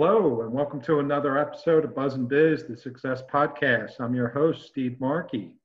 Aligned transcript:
Hello, 0.00 0.42
and 0.42 0.52
welcome 0.52 0.80
to 0.82 1.00
another 1.00 1.36
episode 1.38 1.84
of 1.84 1.92
Buzz 1.92 2.14
and 2.14 2.28
Biz, 2.28 2.66
the 2.66 2.76
Success 2.76 3.24
Podcast. 3.28 3.98
I'm 3.98 4.14
your 4.14 4.28
host, 4.28 4.68
Steve 4.68 4.94
Markey. 5.00 5.56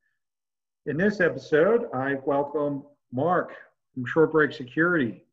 In 0.87 0.97
this 0.97 1.21
episode, 1.21 1.85
I 1.93 2.15
welcome 2.25 2.81
Mark 3.11 3.53
from 3.93 4.05
Shorebreak 4.05 4.51
Security. 4.51 5.23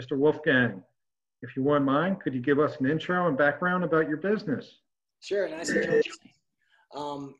Mr. 0.00 0.16
Wolfgang, 0.16 0.82
if 1.42 1.54
you 1.54 1.62
wouldn't 1.62 1.84
mind, 1.84 2.20
could 2.20 2.32
you 2.32 2.40
give 2.40 2.58
us 2.58 2.78
an 2.80 2.90
intro 2.90 3.28
and 3.28 3.36
background 3.36 3.84
about 3.84 4.08
your 4.08 4.16
business? 4.16 4.78
Sure, 5.20 5.46
nice 5.46 5.68
to. 5.68 6.02
Um, 6.94 7.34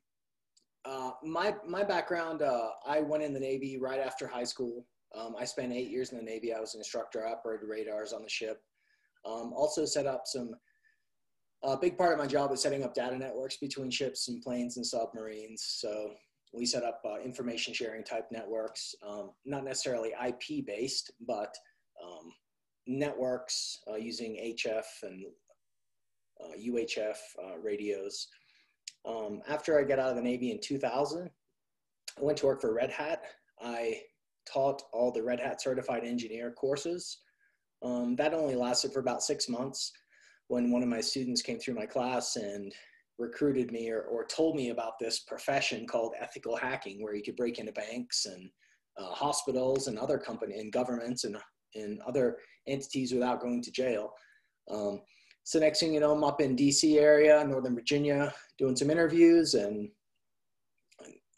uh, 0.85 1.13
my 1.25 1.55
my 1.67 1.83
background, 1.83 2.43
uh, 2.43 2.73
I 2.87 3.01
went 3.01 3.23
in 3.23 3.33
the 3.33 3.41
Navy 3.41 3.79
right 3.81 4.01
after 4.01 4.27
high 4.27 4.45
school. 4.45 4.85
Um, 5.15 5.35
I 5.39 5.47
spent 5.47 5.73
eight 5.73 5.89
years 5.89 6.13
in 6.13 6.19
the 6.19 6.25
Navy. 6.25 6.53
I 6.53 6.61
was 6.61 6.75
an 6.75 6.81
instructor, 6.83 7.27
operated 7.27 7.71
radars 7.71 8.13
on 8.13 8.23
the 8.23 8.29
ship. 8.29 8.61
Um, 9.25 9.55
also 9.55 9.87
set 9.87 10.07
up 10.07 10.25
some. 10.27 10.51
A 11.63 11.77
big 11.77 11.99
part 11.99 12.13
of 12.13 12.19
my 12.19 12.27
job 12.27 12.51
was 12.51 12.63
setting 12.63 12.85
up 12.85 12.95
data 12.95 13.17
networks 13.17 13.59
between 13.59 13.91
ships 13.91 14.29
and 14.29 14.43
planes 14.43 14.77
and 14.77 14.87
submarines. 14.87 15.63
So 15.79 16.13
we 16.55 16.65
set 16.65 16.83
up 16.83 17.03
uh, 17.05 17.19
information 17.19 17.75
sharing 17.75 18.03
type 18.03 18.29
networks, 18.33 18.95
um, 19.07 19.33
not 19.45 19.65
necessarily 19.65 20.13
IP 20.27 20.67
based, 20.67 21.11
but 21.27 21.55
um, 22.03 22.33
networks 22.87 23.79
uh, 23.91 23.97
using 23.97 24.37
HF 24.37 24.85
and 25.03 25.25
UHF 26.59 27.17
uh, 27.45 27.59
radios. 27.59 28.29
Um, 29.07 29.43
after 29.49 29.79
I 29.79 29.85
got 29.85 29.99
out 29.99 30.11
of 30.11 30.17
the 30.17 30.23
Navy 30.23 30.51
in 30.51 30.61
2000, 30.61 31.31
I 32.19 32.23
went 32.23 32.39
to 32.39 32.47
work 32.47 32.61
for 32.61 32.75
Red 32.75 32.91
Hat. 32.91 33.23
I 33.61 34.01
taught 34.51 34.83
all 34.93 35.13
the 35.13 35.23
Red 35.23 35.41
Hat 35.41 35.61
certified 35.61 36.05
engineer 36.05 36.51
courses. 36.51 37.19
Um, 37.83 38.17
that 38.17 38.35
only 38.35 38.55
lasted 38.55 38.93
for 38.93 39.01
about 39.01 39.23
six 39.23 39.49
months 39.49 39.93
when 40.51 40.73
one 40.73 40.83
of 40.83 40.89
my 40.89 41.01
students 41.01 41.43
came 41.43 41.61
through 41.61 41.75
my 41.75 41.87
class 41.87 42.35
and 42.35 42.75
recruited 43.19 43.71
me 43.71 43.89
or, 43.89 44.03
or 44.03 44.27
told 44.27 44.57
me 44.57 44.71
about 44.71 44.99
this 44.99 45.21
profession 45.21 45.87
called 45.87 46.13
ethical 46.19 46.57
hacking, 46.57 47.01
where 47.01 47.15
you 47.15 47.23
could 47.23 47.37
break 47.37 47.61
into 47.61 47.71
banks 47.71 48.27
and 48.27 48.51
uh, 48.99 49.15
hospitals 49.15 49.87
and 49.87 49.97
other 49.97 50.19
company 50.19 50.59
and 50.59 50.73
governments 50.73 51.23
and, 51.23 51.37
and 51.77 52.01
other 52.03 52.39
entities 52.67 53.13
without 53.13 53.41
going 53.41 53.63
to 53.63 53.71
jail. 53.71 54.11
Um, 54.69 55.03
so 55.45 55.61
next 55.61 55.79
thing 55.79 55.95
you 55.95 56.01
know, 56.01 56.11
I'm 56.11 56.25
up 56.25 56.41
in 56.41 56.57
DC 56.57 56.97
area, 56.97 57.45
Northern 57.45 57.77
Virginia, 57.77 58.35
doing 58.59 58.75
some 58.75 58.91
interviews 58.91 59.55
and 59.55 59.89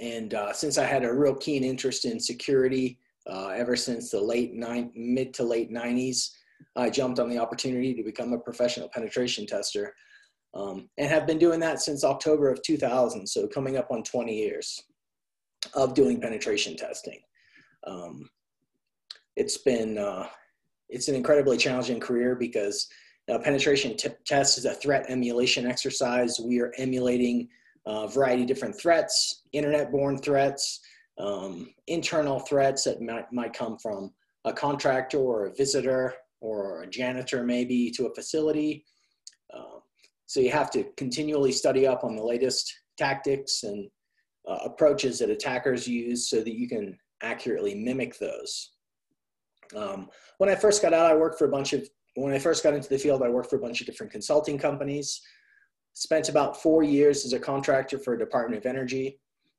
and 0.00 0.33
uh, 0.33 0.55
since 0.55 0.78
I 0.78 0.86
had 0.86 1.05
a 1.05 1.12
real 1.12 1.34
keen 1.34 1.62
interest 1.62 2.06
in 2.06 2.18
security 2.18 2.98
uh, 3.30 3.48
ever 3.48 3.77
since 3.77 4.10
the 4.10 4.20
late 4.20 4.55
nine, 4.55 4.90
mid 4.96 5.33
to 5.34 5.44
late 5.44 5.70
90s, 5.70 6.30
I 6.77 6.91
jumped 6.91 7.18
on 7.18 7.28
the 7.28 7.38
opportunity 7.38 7.94
to 7.94 8.02
become 8.02 8.32
a 8.32 8.38
professional 8.38 8.88
penetration 8.88 9.46
tester 9.46 9.94
um, 10.55 10.88
and 10.98 11.08
have 11.08 11.27
been 11.27 11.38
doing 11.38 11.60
that 11.60 11.80
since 11.80 12.05
October 12.05 12.50
of 12.50 12.62
2000. 12.62 13.27
So 13.27 13.46
coming 13.48 13.77
up 13.77 13.88
on 13.91 14.02
20 14.02 14.34
years 14.34 14.83
of 15.74 15.94
doing 15.94 16.20
penetration 16.20 16.77
testing. 16.77 17.20
Um, 17.86 18.28
it's 19.36 19.58
been, 19.58 19.98
uh, 19.98 20.27
it's 20.88 21.08
an 21.08 21.14
incredibly 21.14 21.56
challenging 21.56 22.00
career 22.00 22.34
because 22.34 22.88
uh, 23.30 23.38
penetration 23.38 23.96
t- 23.96 24.10
test 24.27 24.58
is 24.58 24.64
a 24.64 24.74
threat 24.74 25.06
emulation 25.08 25.66
exercise. 25.66 26.38
We 26.44 26.60
are 26.60 26.72
emulating 26.78 27.48
a 27.86 28.08
variety 28.08 28.42
of 28.42 28.48
different 28.48 28.78
threats, 28.78 29.42
internet-borne 29.52 30.18
threats, 30.18 30.80
um, 31.18 31.72
internal 31.86 32.40
threats 32.40 32.84
that 32.84 33.00
might, 33.00 33.33
might 33.33 33.52
come 33.52 33.78
from 33.78 34.12
a 34.44 34.52
contractor 34.52 35.18
or 35.18 35.46
a 35.46 35.55
visitor 35.55 36.14
or 36.42 36.82
a 36.82 36.86
janitor 36.86 37.44
maybe 37.44 37.90
to 37.92 38.06
a 38.06 38.14
facility. 38.14 38.84
Uh, 39.54 39.78
so 40.26 40.40
you 40.40 40.50
have 40.50 40.70
to 40.72 40.84
continually 40.96 41.52
study 41.52 41.86
up 41.86 42.04
on 42.04 42.16
the 42.16 42.22
latest 42.22 42.74
tactics 42.98 43.62
and 43.62 43.88
uh, 44.48 44.58
approaches 44.64 45.18
that 45.20 45.30
attackers 45.30 45.86
use 45.86 46.28
so 46.28 46.39
that 46.40 46.58
you 46.58 46.68
can 46.68 46.98
accurately 47.22 47.74
mimic 47.74 48.18
those. 48.18 48.72
Um, 49.77 50.11
when 50.39 50.50
I 50.50 50.56
first 50.56 50.83
got 50.83 50.92
out, 50.92 51.11
I 51.11 51.14
worked 51.14 51.39
for 51.39 51.46
a 51.46 51.50
bunch 51.50 51.72
of 51.72 51.89
when 52.14 52.34
I 52.34 52.39
first 52.39 52.62
got 52.62 52.74
into 52.74 52.90
the 52.90 52.98
field, 52.98 53.22
I 53.22 53.30
worked 53.30 53.48
for 53.48 53.56
a 53.56 53.61
bunch 53.61 53.80
of 53.80 53.86
different 53.86 54.12
consulting 54.12 54.58
companies. 54.58 55.22
Spent 55.94 56.28
about 56.28 56.61
four 56.61 56.83
years 56.83 57.24
as 57.24 57.33
a 57.33 57.38
contractor 57.38 57.98
for 57.98 58.18
Department 58.18 58.58
of 58.58 58.67
Energy, 58.67 59.18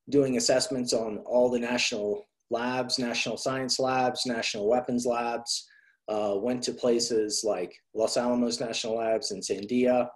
doing 0.10 0.38
assessments 0.38 0.94
on 0.94 1.18
all 1.26 1.50
the 1.50 1.60
national 1.60 2.28
labs, 2.52 3.00
national 3.00 3.38
science 3.38 3.80
labs, 3.80 4.28
national 4.28 4.68
weapons 4.68 5.06
labs. 5.06 5.68
Uh, 6.10 6.34
went 6.36 6.62
to 6.62 6.74
places 6.74 7.44
like 7.46 7.74
Los 7.94 8.18
Alamos 8.18 8.60
National 8.60 8.98
Labs 8.98 9.32
in 9.32 9.40
Sandia, 9.40 10.10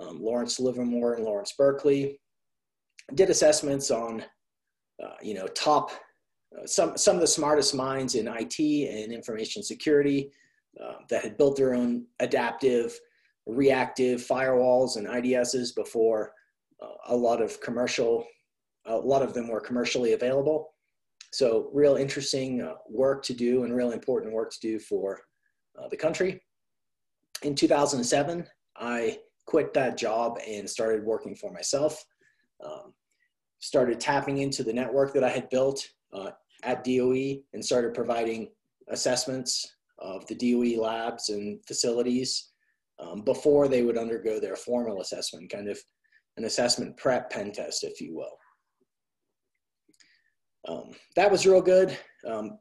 um, 0.00 0.20
Lawrence 0.20 0.58
Livermore 0.58 1.14
and 1.14 1.24
Lawrence 1.24 1.54
Berkeley. 1.56 2.18
Did 3.14 3.30
assessments 3.30 3.90
on, 3.92 4.24
uh, 5.02 5.14
you 5.22 5.34
know, 5.34 5.46
top, 5.48 5.92
uh, 6.56 6.66
some, 6.66 6.96
some 6.96 7.14
of 7.14 7.20
the 7.20 7.28
smartest 7.28 7.76
minds 7.76 8.16
in 8.16 8.26
IT 8.26 8.58
and 8.58 9.12
information 9.12 9.62
security 9.62 10.32
uh, 10.82 10.94
that 11.08 11.22
had 11.22 11.36
built 11.36 11.56
their 11.56 11.74
own 11.74 12.06
adaptive, 12.20 12.98
reactive 13.46 14.20
firewalls 14.20 14.96
and 14.96 15.06
IDSs 15.06 15.74
before 15.74 16.32
uh, 16.82 16.86
a 17.08 17.16
lot 17.16 17.40
of 17.42 17.60
commercial, 17.60 18.24
a 18.86 18.96
lot 18.96 19.22
of 19.22 19.34
them 19.34 19.48
were 19.48 19.60
commercially 19.60 20.12
available. 20.12 20.72
So 21.30 21.70
real 21.72 21.96
interesting 21.96 22.62
uh, 22.62 22.74
work 22.88 23.22
to 23.24 23.34
do 23.34 23.64
and 23.64 23.74
real 23.74 23.92
important 23.92 24.32
work 24.32 24.50
to 24.52 24.60
do 24.60 24.78
for 24.78 25.20
uh, 25.80 25.88
the 25.88 25.96
country. 25.96 26.40
In 27.42 27.54
2007, 27.54 28.46
I 28.76 29.18
quit 29.46 29.72
that 29.74 29.96
job 29.96 30.38
and 30.46 30.68
started 30.68 31.04
working 31.04 31.34
for 31.34 31.52
myself. 31.52 32.04
Um, 32.64 32.92
started 33.60 34.00
tapping 34.00 34.38
into 34.38 34.64
the 34.64 34.72
network 34.72 35.12
that 35.14 35.24
I 35.24 35.28
had 35.28 35.48
built 35.50 35.86
uh, 36.12 36.30
at 36.62 36.84
DOE 36.84 37.42
and 37.52 37.64
started 37.64 37.94
providing 37.94 38.48
assessments 38.88 39.76
of 39.98 40.26
the 40.26 40.34
DOE 40.34 40.80
labs 40.80 41.28
and 41.28 41.60
facilities 41.66 42.50
um, 42.98 43.22
before 43.22 43.68
they 43.68 43.82
would 43.82 43.98
undergo 43.98 44.40
their 44.40 44.56
formal 44.56 45.00
assessment, 45.00 45.50
kind 45.50 45.68
of 45.68 45.78
an 46.36 46.44
assessment 46.44 46.96
prep 46.96 47.30
pen 47.30 47.52
test, 47.52 47.84
if 47.84 48.00
you 48.00 48.14
will. 48.14 48.36
Um, 50.68 50.90
that 51.16 51.30
was 51.30 51.46
real 51.46 51.62
good. 51.62 51.96
Um, 52.26 52.58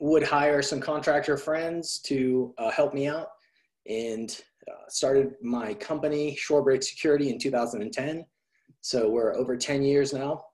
would 0.00 0.22
hire 0.22 0.62
some 0.62 0.80
contractor 0.80 1.36
friends 1.36 2.00
to 2.00 2.54
uh, 2.58 2.70
help 2.70 2.94
me 2.94 3.06
out 3.06 3.28
and 3.86 4.40
uh, 4.70 4.88
started 4.88 5.32
my 5.42 5.74
company, 5.74 6.36
Shorebreak 6.40 6.82
Security, 6.82 7.30
in 7.30 7.38
2010. 7.38 8.24
So 8.80 9.10
we're 9.10 9.34
over 9.36 9.56
10 9.56 9.82
years 9.82 10.12
now. 10.12 10.44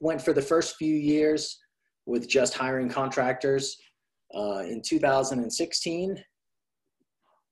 Went 0.00 0.22
for 0.22 0.32
the 0.32 0.42
first 0.42 0.76
few 0.76 0.94
years 0.94 1.58
with 2.06 2.28
just 2.28 2.54
hiring 2.54 2.88
contractors 2.88 3.76
uh, 4.34 4.60
in 4.60 4.82
2016, 4.82 6.24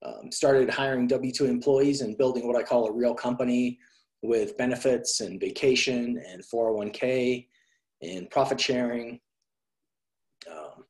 um, 0.04 0.32
started 0.32 0.68
hiring 0.68 1.06
W-2 1.06 1.48
employees 1.48 2.00
and 2.00 2.18
building 2.18 2.46
what 2.46 2.56
I 2.56 2.62
call 2.62 2.86
a 2.86 2.92
real 2.92 3.14
company 3.14 3.78
with 4.22 4.56
benefits 4.56 5.20
and 5.20 5.40
vacation 5.40 6.22
and 6.28 6.42
401k 6.42 7.46
and 8.02 8.30
profit 8.30 8.60
sharing. 8.60 9.20
Um, 10.50 10.84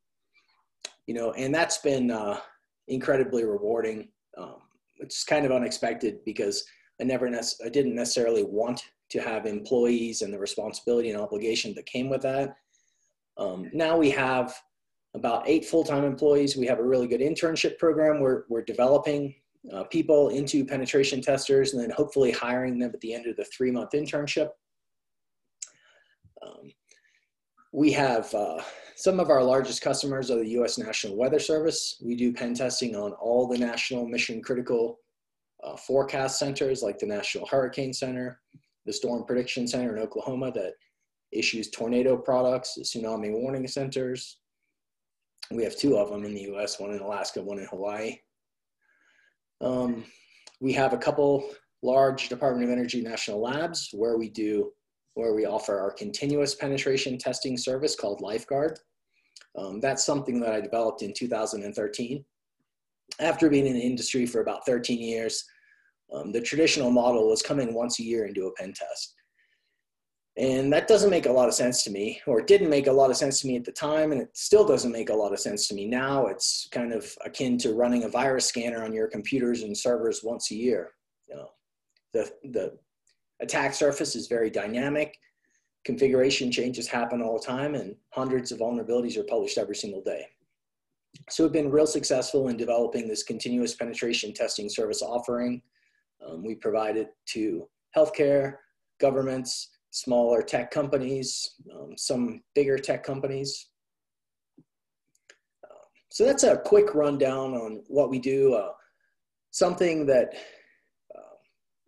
you 1.06 1.14
know, 1.14 1.32
and 1.32 1.54
that's 1.54 1.78
been 1.78 2.10
uh, 2.10 2.38
incredibly 2.88 3.44
rewarding. 3.44 4.08
Um, 4.38 4.56
it's 4.98 5.24
kind 5.24 5.44
of 5.44 5.52
unexpected 5.52 6.24
because 6.24 6.64
I 7.00 7.04
never, 7.04 7.28
I 7.28 7.68
didn't 7.68 7.94
necessarily 7.94 8.44
want 8.44 8.82
to 9.10 9.20
have 9.20 9.46
employees 9.46 10.22
and 10.22 10.32
the 10.32 10.38
responsibility 10.38 11.10
and 11.10 11.20
obligation 11.20 11.74
that 11.74 11.86
came 11.86 12.08
with 12.08 12.22
that. 12.22 12.54
Um, 13.36 13.70
now 13.72 13.96
we 13.96 14.10
have 14.10 14.54
about 15.14 15.46
eight 15.46 15.64
full-time 15.66 16.04
employees. 16.04 16.56
We 16.56 16.66
have 16.66 16.78
a 16.78 16.84
really 16.84 17.06
good 17.06 17.20
internship 17.20 17.78
program. 17.78 18.20
We're, 18.20 18.44
we're 18.48 18.62
developing 18.62 19.34
uh, 19.72 19.84
people 19.84 20.30
into 20.30 20.64
penetration 20.64 21.20
testers 21.20 21.74
and 21.74 21.82
then 21.82 21.90
hopefully 21.90 22.30
hiring 22.30 22.78
them 22.78 22.92
at 22.94 23.00
the 23.00 23.12
end 23.12 23.26
of 23.26 23.36
the 23.36 23.44
three-month 23.44 23.90
internship. 23.92 24.48
Um, 26.44 26.72
we 27.72 27.90
have 27.92 28.32
uh, 28.34 28.60
some 28.96 29.18
of 29.18 29.30
our 29.30 29.42
largest 29.42 29.82
customers 29.82 30.30
are 30.30 30.38
the 30.38 30.50
U.S. 30.50 30.78
National 30.78 31.16
Weather 31.16 31.38
Service. 31.38 31.96
We 32.04 32.14
do 32.14 32.32
pen 32.32 32.54
testing 32.54 32.94
on 32.94 33.12
all 33.12 33.48
the 33.48 33.58
national 33.58 34.06
mission 34.06 34.42
critical 34.42 34.98
uh, 35.64 35.76
forecast 35.76 36.38
centers 36.38 36.82
like 36.82 36.98
the 36.98 37.06
National 37.06 37.46
Hurricane 37.46 37.92
Center, 37.92 38.40
the 38.84 38.92
Storm 38.92 39.24
Prediction 39.24 39.66
Center 39.66 39.96
in 39.96 40.02
Oklahoma 40.02 40.52
that 40.52 40.74
issues 41.32 41.70
tornado 41.70 42.16
products, 42.16 42.74
the 42.74 42.82
tsunami 42.82 43.32
warning 43.32 43.66
centers, 43.66 44.38
we 45.50 45.64
have 45.64 45.76
two 45.76 45.96
of 45.96 46.10
them 46.10 46.24
in 46.24 46.34
the 46.34 46.52
US, 46.52 46.78
one 46.78 46.92
in 46.92 47.00
Alaska, 47.00 47.42
one 47.42 47.58
in 47.58 47.66
Hawaii. 47.66 48.18
Um, 49.60 50.04
we 50.60 50.72
have 50.72 50.92
a 50.92 50.98
couple 50.98 51.48
large 51.82 52.28
Department 52.28 52.64
of 52.64 52.70
Energy 52.70 53.00
national 53.00 53.40
labs 53.40 53.90
where 53.92 54.16
we 54.16 54.28
do, 54.28 54.72
where 55.14 55.34
we 55.34 55.46
offer 55.46 55.78
our 55.78 55.92
continuous 55.92 56.54
penetration 56.54 57.18
testing 57.18 57.56
service 57.56 57.94
called 57.94 58.20
LifeGuard. 58.20 58.76
Um, 59.58 59.80
that's 59.80 60.04
something 60.04 60.40
that 60.40 60.52
I 60.52 60.60
developed 60.60 61.02
in 61.02 61.12
2013. 61.12 62.24
after 63.20 63.50
being 63.50 63.66
in 63.66 63.74
the 63.74 63.80
industry 63.80 64.24
for 64.24 64.40
about 64.40 64.64
13 64.64 64.98
years, 64.98 65.44
um, 66.12 66.32
the 66.32 66.40
traditional 66.40 66.90
model 66.90 67.28
was 67.28 67.42
coming 67.42 67.74
once 67.74 67.98
a 68.00 68.02
year 68.02 68.24
and 68.24 68.34
do 68.34 68.46
a 68.46 68.52
pen 68.54 68.72
test. 68.72 69.14
And 70.38 70.72
that 70.72 70.88
doesn't 70.88 71.10
make 71.10 71.26
a 71.26 71.32
lot 71.32 71.48
of 71.48 71.54
sense 71.54 71.82
to 71.84 71.90
me, 71.90 72.22
or 72.26 72.40
it 72.40 72.46
didn't 72.46 72.70
make 72.70 72.86
a 72.86 72.92
lot 72.92 73.10
of 73.10 73.18
sense 73.18 73.40
to 73.42 73.46
me 73.46 73.56
at 73.56 73.64
the 73.64 73.72
time, 73.72 74.12
and 74.12 74.22
it 74.22 74.30
still 74.32 74.66
doesn't 74.66 74.92
make 74.92 75.10
a 75.10 75.14
lot 75.14 75.34
of 75.34 75.40
sense 75.40 75.68
to 75.68 75.74
me 75.74 75.86
now. 75.86 76.26
It's 76.26 76.68
kind 76.72 76.92
of 76.94 77.14
akin 77.22 77.58
to 77.58 77.74
running 77.74 78.04
a 78.04 78.08
virus 78.08 78.46
scanner 78.46 78.82
on 78.82 78.94
your 78.94 79.08
computers 79.08 79.62
and 79.62 79.76
servers 79.76 80.22
once 80.24 80.50
a 80.50 80.54
year. 80.54 80.92
You 81.28 81.36
know, 81.36 81.50
the, 82.14 82.30
the 82.44 82.78
attack 83.42 83.74
surface 83.74 84.16
is 84.16 84.28
very 84.28 84.48
dynamic. 84.48 85.18
Configuration 85.84 86.50
changes 86.50 86.86
happen 86.88 87.20
all 87.20 87.38
the 87.38 87.44
time, 87.44 87.74
and 87.74 87.96
hundreds 88.10 88.52
of 88.52 88.60
vulnerabilities 88.60 89.16
are 89.16 89.24
published 89.24 89.58
every 89.58 89.76
single 89.76 90.02
day. 90.02 90.24
So 91.28 91.44
we've 91.44 91.52
been 91.52 91.70
real 91.70 91.86
successful 91.86 92.48
in 92.48 92.56
developing 92.56 93.06
this 93.06 93.22
continuous 93.22 93.74
penetration 93.74 94.32
testing 94.32 94.68
service 94.68 95.02
offering. 95.02 95.60
Um, 96.26 96.44
we 96.44 96.54
provide 96.54 96.96
it 96.96 97.08
to 97.30 97.68
healthcare, 97.96 98.54
governments, 99.00 99.70
smaller 99.90 100.40
tech 100.40 100.70
companies, 100.70 101.56
um, 101.74 101.94
some 101.98 102.42
bigger 102.54 102.78
tech 102.78 103.02
companies. 103.02 103.68
So 106.10 106.26
that's 106.26 106.44
a 106.44 106.58
quick 106.58 106.94
rundown 106.94 107.54
on 107.54 107.82
what 107.88 108.10
we 108.10 108.18
do. 108.18 108.54
Uh, 108.54 108.72
something 109.50 110.04
that 110.06 110.34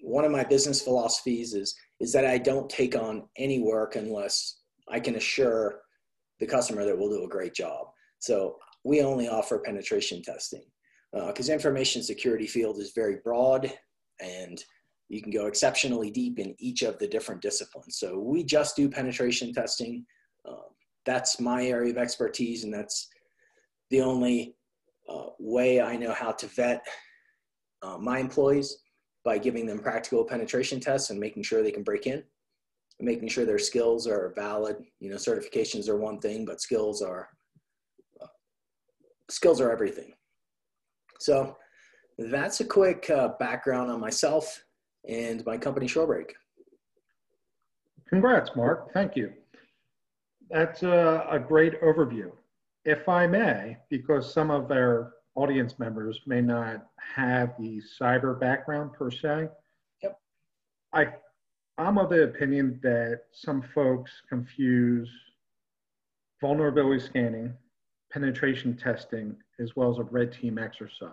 one 0.04 0.24
of 0.24 0.30
my 0.30 0.44
business 0.44 0.82
philosophies 0.82 1.54
is 1.54 1.74
is 1.98 2.12
that 2.12 2.26
I 2.26 2.36
don't 2.36 2.68
take 2.68 2.94
on 2.94 3.24
any 3.38 3.60
work 3.60 3.96
unless 3.96 4.60
I 4.88 5.00
can 5.00 5.16
assure 5.16 5.80
the 6.40 6.46
customer 6.46 6.84
that 6.84 6.96
we'll 6.96 7.08
do 7.08 7.24
a 7.24 7.28
great 7.28 7.54
job. 7.54 7.86
So 8.18 8.56
we 8.84 9.00
only 9.00 9.28
offer 9.28 9.58
penetration 9.58 10.22
testing 10.22 10.64
because 11.12 11.48
uh, 11.48 11.52
information 11.52 12.02
security 12.02 12.46
field 12.46 12.78
is 12.78 12.92
very 12.94 13.18
broad 13.24 13.72
and 14.20 14.62
you 15.08 15.22
can 15.22 15.30
go 15.30 15.46
exceptionally 15.46 16.10
deep 16.10 16.38
in 16.38 16.54
each 16.58 16.82
of 16.82 16.98
the 16.98 17.06
different 17.06 17.40
disciplines. 17.40 17.98
So 17.98 18.18
we 18.18 18.44
just 18.44 18.76
do 18.76 18.88
penetration 18.88 19.54
testing. 19.54 20.04
Um, 20.46 20.64
that's 21.06 21.40
my 21.40 21.64
area 21.66 21.92
of 21.92 21.98
expertise, 21.98 22.64
and 22.64 22.72
that's 22.72 23.08
the 23.90 24.00
only 24.00 24.56
uh, 25.08 25.26
way 25.38 25.80
I 25.80 25.96
know 25.96 26.12
how 26.12 26.32
to 26.32 26.46
vet 26.46 26.84
uh, 27.82 27.98
my 27.98 28.18
employees 28.18 28.83
by 29.24 29.38
giving 29.38 29.66
them 29.66 29.78
practical 29.78 30.24
penetration 30.24 30.80
tests 30.80 31.10
and 31.10 31.18
making 31.18 31.42
sure 31.42 31.62
they 31.62 31.72
can 31.72 31.82
break 31.82 32.06
in, 32.06 32.22
making 33.00 33.28
sure 33.28 33.44
their 33.44 33.58
skills 33.58 34.06
are 34.06 34.32
valid. 34.36 34.76
You 35.00 35.10
know, 35.10 35.16
certifications 35.16 35.88
are 35.88 35.96
one 35.96 36.20
thing, 36.20 36.44
but 36.44 36.60
skills 36.60 37.02
are 37.02 37.28
uh, 38.22 38.26
skills 39.30 39.60
are 39.60 39.70
everything. 39.70 40.12
So 41.18 41.56
that's 42.18 42.60
a 42.60 42.64
quick 42.64 43.08
uh, 43.10 43.28
background 43.40 43.90
on 43.90 44.00
myself 44.00 44.62
and 45.08 45.44
my 45.46 45.56
company 45.56 45.86
Shorebreak. 45.86 46.30
Congrats, 48.08 48.50
Mark. 48.54 48.92
Thank 48.92 49.16
you. 49.16 49.32
That's 50.50 50.82
a, 50.82 51.26
a 51.30 51.38
great 51.38 51.80
overview. 51.80 52.30
If 52.84 53.08
I 53.08 53.26
may, 53.26 53.78
because 53.88 54.32
some 54.32 54.50
of 54.50 54.70
our 54.70 55.13
audience 55.34 55.78
members 55.78 56.20
may 56.26 56.40
not 56.40 56.86
have 56.96 57.54
the 57.58 57.80
cyber 58.00 58.38
background 58.38 58.92
per 58.92 59.10
se. 59.10 59.48
Yep. 60.02 60.20
I, 60.92 61.06
I'm 61.78 61.98
of 61.98 62.10
the 62.10 62.24
opinion 62.24 62.78
that 62.82 63.22
some 63.32 63.62
folks 63.74 64.10
confuse 64.28 65.08
vulnerability 66.40 67.00
scanning, 67.00 67.52
penetration 68.12 68.76
testing, 68.76 69.36
as 69.58 69.74
well 69.74 69.90
as 69.90 69.98
a 69.98 70.04
red 70.04 70.32
team 70.32 70.58
exercise. 70.58 71.10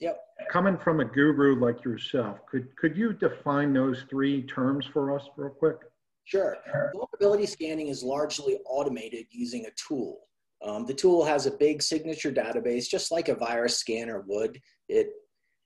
Yep. 0.00 0.18
Coming 0.50 0.76
from 0.76 1.00
a 1.00 1.04
guru 1.04 1.60
like 1.60 1.84
yourself, 1.84 2.38
could, 2.50 2.74
could 2.76 2.96
you 2.96 3.12
define 3.12 3.72
those 3.72 4.04
three 4.10 4.42
terms 4.42 4.84
for 4.92 5.14
us 5.14 5.28
real 5.36 5.50
quick? 5.50 5.76
Sure. 6.24 6.56
Vulnerability 6.92 7.46
scanning 7.46 7.88
is 7.88 8.02
largely 8.02 8.58
automated 8.66 9.26
using 9.30 9.66
a 9.66 9.70
tool. 9.72 10.20
Um, 10.64 10.86
the 10.86 10.94
tool 10.94 11.24
has 11.24 11.46
a 11.46 11.50
big 11.50 11.82
signature 11.82 12.32
database, 12.32 12.88
just 12.88 13.12
like 13.12 13.28
a 13.28 13.34
virus 13.34 13.78
scanner 13.78 14.24
would. 14.26 14.58
It, 14.88 15.08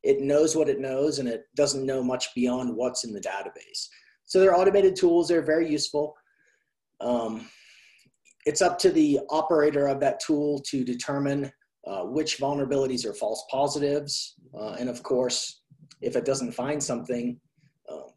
it 0.02 0.20
knows 0.20 0.56
what 0.56 0.68
it 0.68 0.80
knows 0.80 1.18
and 1.18 1.28
it 1.28 1.44
doesn't 1.54 1.86
know 1.86 2.02
much 2.02 2.34
beyond 2.34 2.76
what's 2.76 3.04
in 3.04 3.12
the 3.12 3.20
database. 3.20 3.86
So 4.24 4.40
they're 4.40 4.56
automated 4.56 4.96
tools, 4.96 5.28
they're 5.28 5.42
very 5.42 5.70
useful. 5.70 6.14
Um, 7.00 7.48
it's 8.44 8.62
up 8.62 8.78
to 8.80 8.90
the 8.90 9.20
operator 9.30 9.86
of 9.86 10.00
that 10.00 10.20
tool 10.20 10.62
to 10.66 10.84
determine 10.84 11.50
uh, 11.86 12.02
which 12.02 12.38
vulnerabilities 12.38 13.06
are 13.06 13.14
false 13.14 13.44
positives. 13.50 14.34
Uh, 14.58 14.72
and 14.72 14.88
of 14.88 15.02
course, 15.02 15.62
if 16.02 16.16
it 16.16 16.24
doesn't 16.24 16.52
find 16.52 16.82
something, 16.82 17.40
um, 17.90 18.10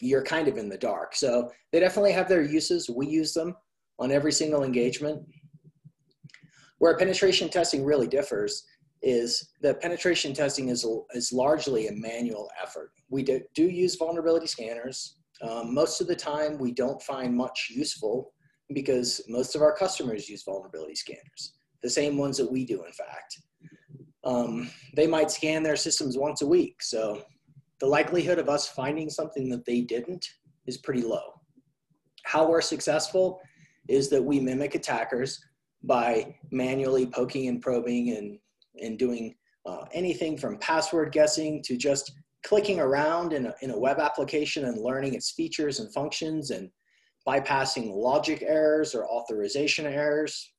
you're 0.00 0.22
kind 0.22 0.48
of 0.48 0.56
in 0.56 0.68
the 0.68 0.78
dark. 0.78 1.14
So 1.14 1.50
they 1.72 1.80
definitely 1.80 2.12
have 2.12 2.28
their 2.28 2.42
uses. 2.42 2.90
We 2.90 3.06
use 3.06 3.32
them 3.32 3.54
on 3.98 4.12
every 4.12 4.32
single 4.32 4.62
engagement. 4.62 5.22
Where 6.78 6.96
penetration 6.96 7.48
testing 7.48 7.84
really 7.84 8.06
differs 8.06 8.64
is 9.02 9.50
that 9.62 9.80
penetration 9.80 10.34
testing 10.34 10.68
is, 10.68 10.86
is 11.12 11.32
largely 11.32 11.88
a 11.88 11.92
manual 11.92 12.50
effort. 12.62 12.90
We 13.10 13.22
do, 13.22 13.40
do 13.54 13.64
use 13.64 13.94
vulnerability 13.94 14.46
scanners. 14.46 15.16
Um, 15.42 15.74
most 15.74 16.00
of 16.00 16.06
the 16.06 16.16
time, 16.16 16.58
we 16.58 16.72
don't 16.72 17.00
find 17.02 17.34
much 17.34 17.68
useful 17.70 18.32
because 18.74 19.20
most 19.28 19.54
of 19.54 19.62
our 19.62 19.74
customers 19.74 20.28
use 20.28 20.42
vulnerability 20.42 20.94
scanners 20.94 21.56
the 21.86 21.90
same 21.90 22.16
ones 22.16 22.36
that 22.36 22.50
we 22.50 22.64
do, 22.64 22.84
in 22.84 22.92
fact. 22.92 23.38
Um, 24.24 24.70
they 24.94 25.06
might 25.06 25.30
scan 25.30 25.62
their 25.62 25.76
systems 25.76 26.18
once 26.18 26.42
a 26.42 26.46
week. 26.46 26.82
So 26.82 27.22
the 27.78 27.86
likelihood 27.86 28.38
of 28.40 28.48
us 28.48 28.68
finding 28.68 29.08
something 29.08 29.48
that 29.50 29.64
they 29.64 29.82
didn't 29.82 30.26
is 30.66 30.78
pretty 30.78 31.02
low. 31.02 31.40
How 32.24 32.48
we're 32.48 32.60
successful 32.60 33.40
is 33.88 34.08
that 34.10 34.22
we 34.22 34.40
mimic 34.40 34.74
attackers 34.74 35.40
by 35.82 36.34
manually 36.50 37.06
poking 37.06 37.48
and 37.48 37.60
probing 37.60 38.16
and, 38.16 38.38
and 38.82 38.98
doing 38.98 39.34
uh, 39.66 39.84
anything 39.92 40.36
from 40.36 40.58
password 40.58 41.12
guessing 41.12 41.62
to 41.64 41.76
just 41.76 42.12
clicking 42.44 42.80
around 42.80 43.32
in 43.32 43.46
a, 43.46 43.54
in 43.62 43.70
a 43.70 43.78
web 43.78 43.98
application 43.98 44.66
and 44.66 44.80
learning 44.80 45.14
its 45.14 45.32
features 45.32 45.80
and 45.80 45.92
functions 45.92 46.50
and 46.50 46.70
bypassing 47.26 47.92
logic 47.92 48.42
errors 48.46 48.94
or 48.94 49.06
authorization 49.06 49.86
errors 49.86 50.52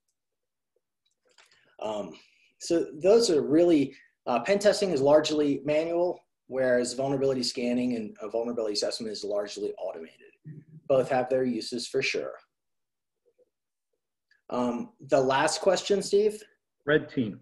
um, 1.81 2.13
so 2.59 2.87
those 3.01 3.29
are 3.29 3.41
really, 3.41 3.95
uh, 4.25 4.39
pen 4.39 4.59
testing 4.59 4.91
is 4.91 5.01
largely 5.01 5.61
manual, 5.63 6.19
whereas 6.47 6.93
vulnerability 6.93 7.43
scanning 7.43 7.95
and 7.95 8.15
a 8.21 8.29
vulnerability 8.29 8.73
assessment 8.73 9.11
is 9.11 9.23
largely 9.23 9.73
automated. 9.77 10.31
Both 10.87 11.09
have 11.09 11.29
their 11.29 11.43
uses 11.43 11.87
for 11.87 12.01
sure. 12.01 12.33
Um, 14.49 14.89
the 15.09 15.19
last 15.19 15.61
question, 15.61 16.01
Steve? 16.01 16.41
Red 16.85 17.09
team. 17.09 17.39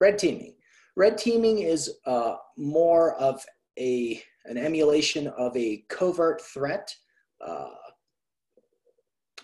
Red 0.00 0.18
teaming. 0.18 0.54
Red 0.96 1.18
teaming 1.18 1.58
is 1.60 1.98
uh, 2.06 2.36
more 2.56 3.14
of 3.16 3.44
a, 3.78 4.22
an 4.46 4.56
emulation 4.56 5.28
of 5.28 5.54
a 5.56 5.84
covert 5.88 6.40
threat 6.40 6.94
uh, 7.46 7.68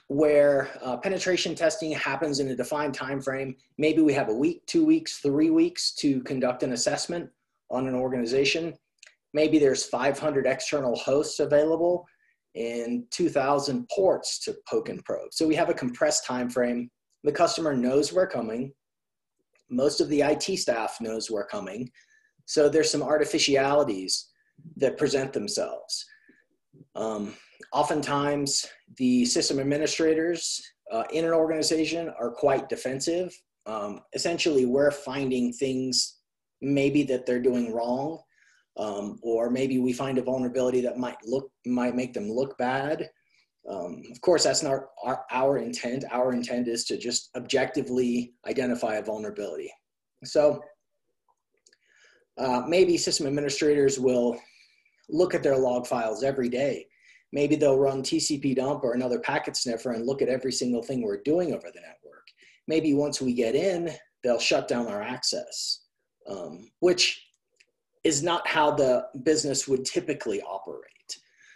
where 0.09 0.71
uh, 0.83 0.97
penetration 0.97 1.55
testing 1.55 1.93
happens 1.93 2.39
in 2.39 2.49
a 2.49 2.57
defined 2.57 2.95
time 2.95 3.21
frame. 3.21 3.55
Maybe 3.79 4.03
we 4.03 4.13
have 4.13 4.29
a 4.29 4.35
week, 4.35 4.65
two 4.67 4.85
weeks, 4.85 5.19
three 5.19 5.51
weeks 5.51 5.93
to 5.97 6.23
conduct 6.23 6.63
an 6.63 6.73
assessment 6.73 7.31
on 7.71 7.87
an 7.87 7.95
organization. 7.95 8.75
Maybe 9.35 9.59
there's 9.59 9.85
500 9.85 10.47
external 10.47 10.97
hosts 10.97 11.41
available 11.41 12.07
and 12.55 13.05
2,000 13.11 13.89
ports 13.89 14.39
to 14.41 14.55
poke 14.69 14.91
and 14.91 15.03
probe. 15.05 15.33
So 15.33 15.47
we 15.47 15.55
have 15.55 15.71
a 15.71 15.75
compressed 15.75 16.27
time 16.27 16.51
frame. 16.51 16.91
The 17.25 17.33
customer 17.33 17.75
knows 17.75 18.13
we're 18.13 18.27
coming. 18.27 18.73
Most 19.71 20.01
of 20.01 20.09
the 20.09 20.23
IT 20.23 20.59
staff 20.59 20.99
knows 21.01 21.31
we're 21.31 21.47
coming. 21.47 21.91
So 22.47 22.69
there's 22.69 22.91
some 22.91 23.03
artificialities 23.03 24.31
that 24.77 24.99
present 24.99 25.33
themselves. 25.33 26.05
Um, 26.95 27.35
oftentimes, 27.73 28.67
the 28.97 29.25
system 29.25 29.59
administrators 29.61 30.61
uh, 30.91 31.05
in 31.13 31.25
an 31.25 31.33
organization 31.33 32.13
are 32.19 32.31
quite 32.31 32.69
defensive. 32.69 33.33
Um, 33.67 34.01
essentially, 34.13 34.67
we're 34.67 34.91
finding 34.91 35.53
things 35.53 36.19
maybe 36.61 37.03
that 37.05 37.27
they're 37.27 37.41
doing 37.41 37.73
wrong, 37.73 38.19
um, 38.77 39.19
or 39.23 39.51
maybe 39.51 39.79
we 39.79 39.93
find 39.93 40.19
a 40.19 40.23
vulnerability 40.23 40.81
that 40.81 40.99
might 40.99 41.17
look 41.25 41.51
might 41.67 41.95
make 41.95 42.13
them 42.13 42.31
look 42.31 42.57
bad. 42.59 43.09
Um, 43.69 44.03
of 44.11 44.21
course, 44.21 44.45
that's 44.45 44.63
not 44.63 44.81
our, 45.05 45.25
our 45.31 45.59
intent. 45.59 46.05
Our 46.11 46.33
intent 46.33 46.69
is 46.69 46.85
to 46.87 46.99
just 46.99 47.31
objectively 47.37 48.35
identify 48.47 48.97
a 48.97 49.03
vulnerability. 49.03 49.73
So 50.25 50.61
uh, 52.39 52.63
maybe 52.67 52.97
system 52.97 53.27
administrators 53.27 53.99
will 53.99 54.39
look 55.09 55.35
at 55.35 55.43
their 55.43 55.57
log 55.57 55.87
files 55.87 56.23
every 56.23 56.49
day 56.49 56.87
maybe 57.33 57.57
they'll 57.57 57.79
run 57.79 58.03
TCP 58.03 58.55
dump 58.57 58.85
or 58.85 58.93
another 58.93 59.19
packet 59.19 59.57
sniffer 59.57 59.93
and 59.93 60.07
look 60.07 60.23
at 60.23 60.29
every 60.29 60.53
single 60.53 60.83
thing 60.83 61.03
we're 61.03 61.23
doing 61.23 61.55
over 61.55 61.69
the 61.73 61.81
network. 61.81 62.27
Maybe 62.69 62.95
once 62.95 63.21
we 63.21 63.33
get 63.33 63.55
in, 63.55 63.91
they'll 64.23 64.39
shut 64.39 64.69
down 64.69 64.87
our 64.87 65.03
access. 65.03 65.81
um, 66.29 66.71
which 66.79 67.21
is 68.05 68.23
not 68.23 68.47
how 68.47 68.71
the 68.71 69.07
business 69.25 69.67
would 69.67 69.85
typically 69.85 70.41
operate. 70.43 71.02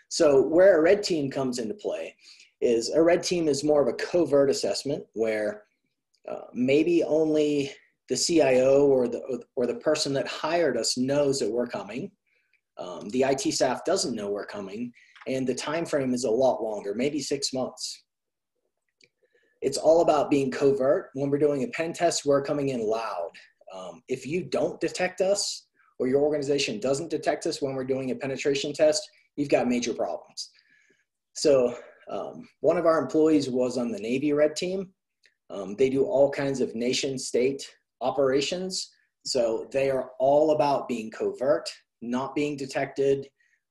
So, 0.08 0.42
where 0.42 0.78
a 0.78 0.82
red 0.82 1.02
team 1.02 1.30
comes 1.30 1.58
into 1.58 1.74
play 1.74 2.14
is 2.60 2.90
a 2.90 3.02
red 3.02 3.22
team 3.22 3.48
is 3.48 3.64
more 3.64 3.82
of 3.82 3.88
a 3.88 3.96
covert 3.96 4.50
assessment 4.50 5.04
where 5.14 5.64
uh, 6.28 6.46
maybe 6.54 7.02
only 7.04 7.72
the 8.08 8.16
CIO 8.16 8.86
or 8.86 9.08
the 9.08 9.42
or 9.56 9.66
the 9.66 9.74
person 9.74 10.12
that 10.14 10.28
hired 10.28 10.76
us 10.76 10.96
knows 10.96 11.38
that 11.40 11.50
we're 11.50 11.66
coming. 11.66 12.10
Um, 12.78 13.08
the 13.10 13.22
IT 13.22 13.52
staff 13.52 13.84
doesn't 13.84 14.14
know 14.14 14.30
we're 14.30 14.46
coming, 14.46 14.92
and 15.26 15.46
the 15.46 15.54
time 15.54 15.86
frame 15.86 16.14
is 16.14 16.24
a 16.24 16.30
lot 16.30 16.62
longer, 16.62 16.94
maybe 16.94 17.20
six 17.20 17.52
months. 17.52 18.04
It's 19.62 19.78
all 19.78 20.02
about 20.02 20.30
being 20.30 20.50
covert. 20.50 21.10
When 21.14 21.30
we're 21.30 21.38
doing 21.38 21.64
a 21.64 21.68
pen 21.68 21.92
test, 21.92 22.26
we're 22.26 22.42
coming 22.42 22.68
in 22.68 22.86
loud. 22.86 23.30
Um, 23.74 24.02
if 24.08 24.26
you 24.26 24.44
don't 24.44 24.80
detect 24.80 25.20
us, 25.20 25.66
or 25.98 26.06
your 26.06 26.22
organization 26.22 26.78
doesn't 26.78 27.10
detect 27.10 27.46
us 27.46 27.62
when 27.62 27.74
we're 27.74 27.84
doing 27.84 28.10
a 28.10 28.14
penetration 28.14 28.72
test, 28.72 29.08
you've 29.36 29.48
got 29.48 29.68
major 29.68 29.94
problems. 29.94 30.50
So 31.34 31.76
um, 32.10 32.48
one 32.60 32.78
of 32.78 32.86
our 32.86 32.98
employees 32.98 33.48
was 33.50 33.78
on 33.78 33.90
the 33.90 33.98
Navy 33.98 34.32
Red 34.32 34.56
Team. 34.56 34.90
Um, 35.50 35.76
they 35.76 35.90
do 35.90 36.04
all 36.04 36.30
kinds 36.30 36.60
of 36.60 36.74
nation 36.74 37.18
state 37.18 37.66
operations. 38.00 38.90
So 39.24 39.68
they 39.72 39.90
are 39.90 40.10
all 40.18 40.52
about 40.52 40.88
being 40.88 41.10
covert, 41.10 41.68
not 42.00 42.34
being 42.34 42.56
detected, 42.56 43.28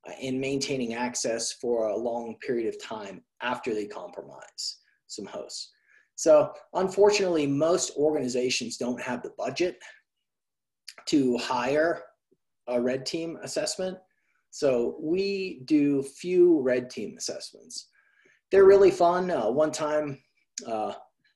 uh, 0.08 0.12
and 0.22 0.40
maintaining 0.40 0.94
access 0.94 1.54
for 1.54 1.88
a 1.88 1.98
long 1.98 2.36
period 2.46 2.68
of 2.68 2.82
time 2.82 3.24
after 3.42 3.74
they 3.74 3.86
compromise 3.86 4.80
some 5.08 5.26
hosts. 5.26 5.72
So 6.16 6.52
unfortunately, 6.74 7.48
most 7.48 7.92
organizations 7.98 8.78
don't 8.78 9.02
have 9.02 9.22
the 9.22 9.34
budget 9.38 9.78
to 11.08 11.38
hire 11.38 12.04
a 12.68 12.82
red 12.82 13.06
team 13.06 13.38
assessment. 13.44 13.98
So 14.56 14.96
we 15.02 15.64
do 15.66 16.02
few 16.02 16.62
red 16.62 16.90
team 16.90 17.16
assessments. 17.18 17.90
They're 18.52 18.64
really 18.64 18.90
fun. 18.90 19.30
Uh, 19.30 19.52
one 19.52 19.74
time, 19.74 20.18
uh, 20.66 20.94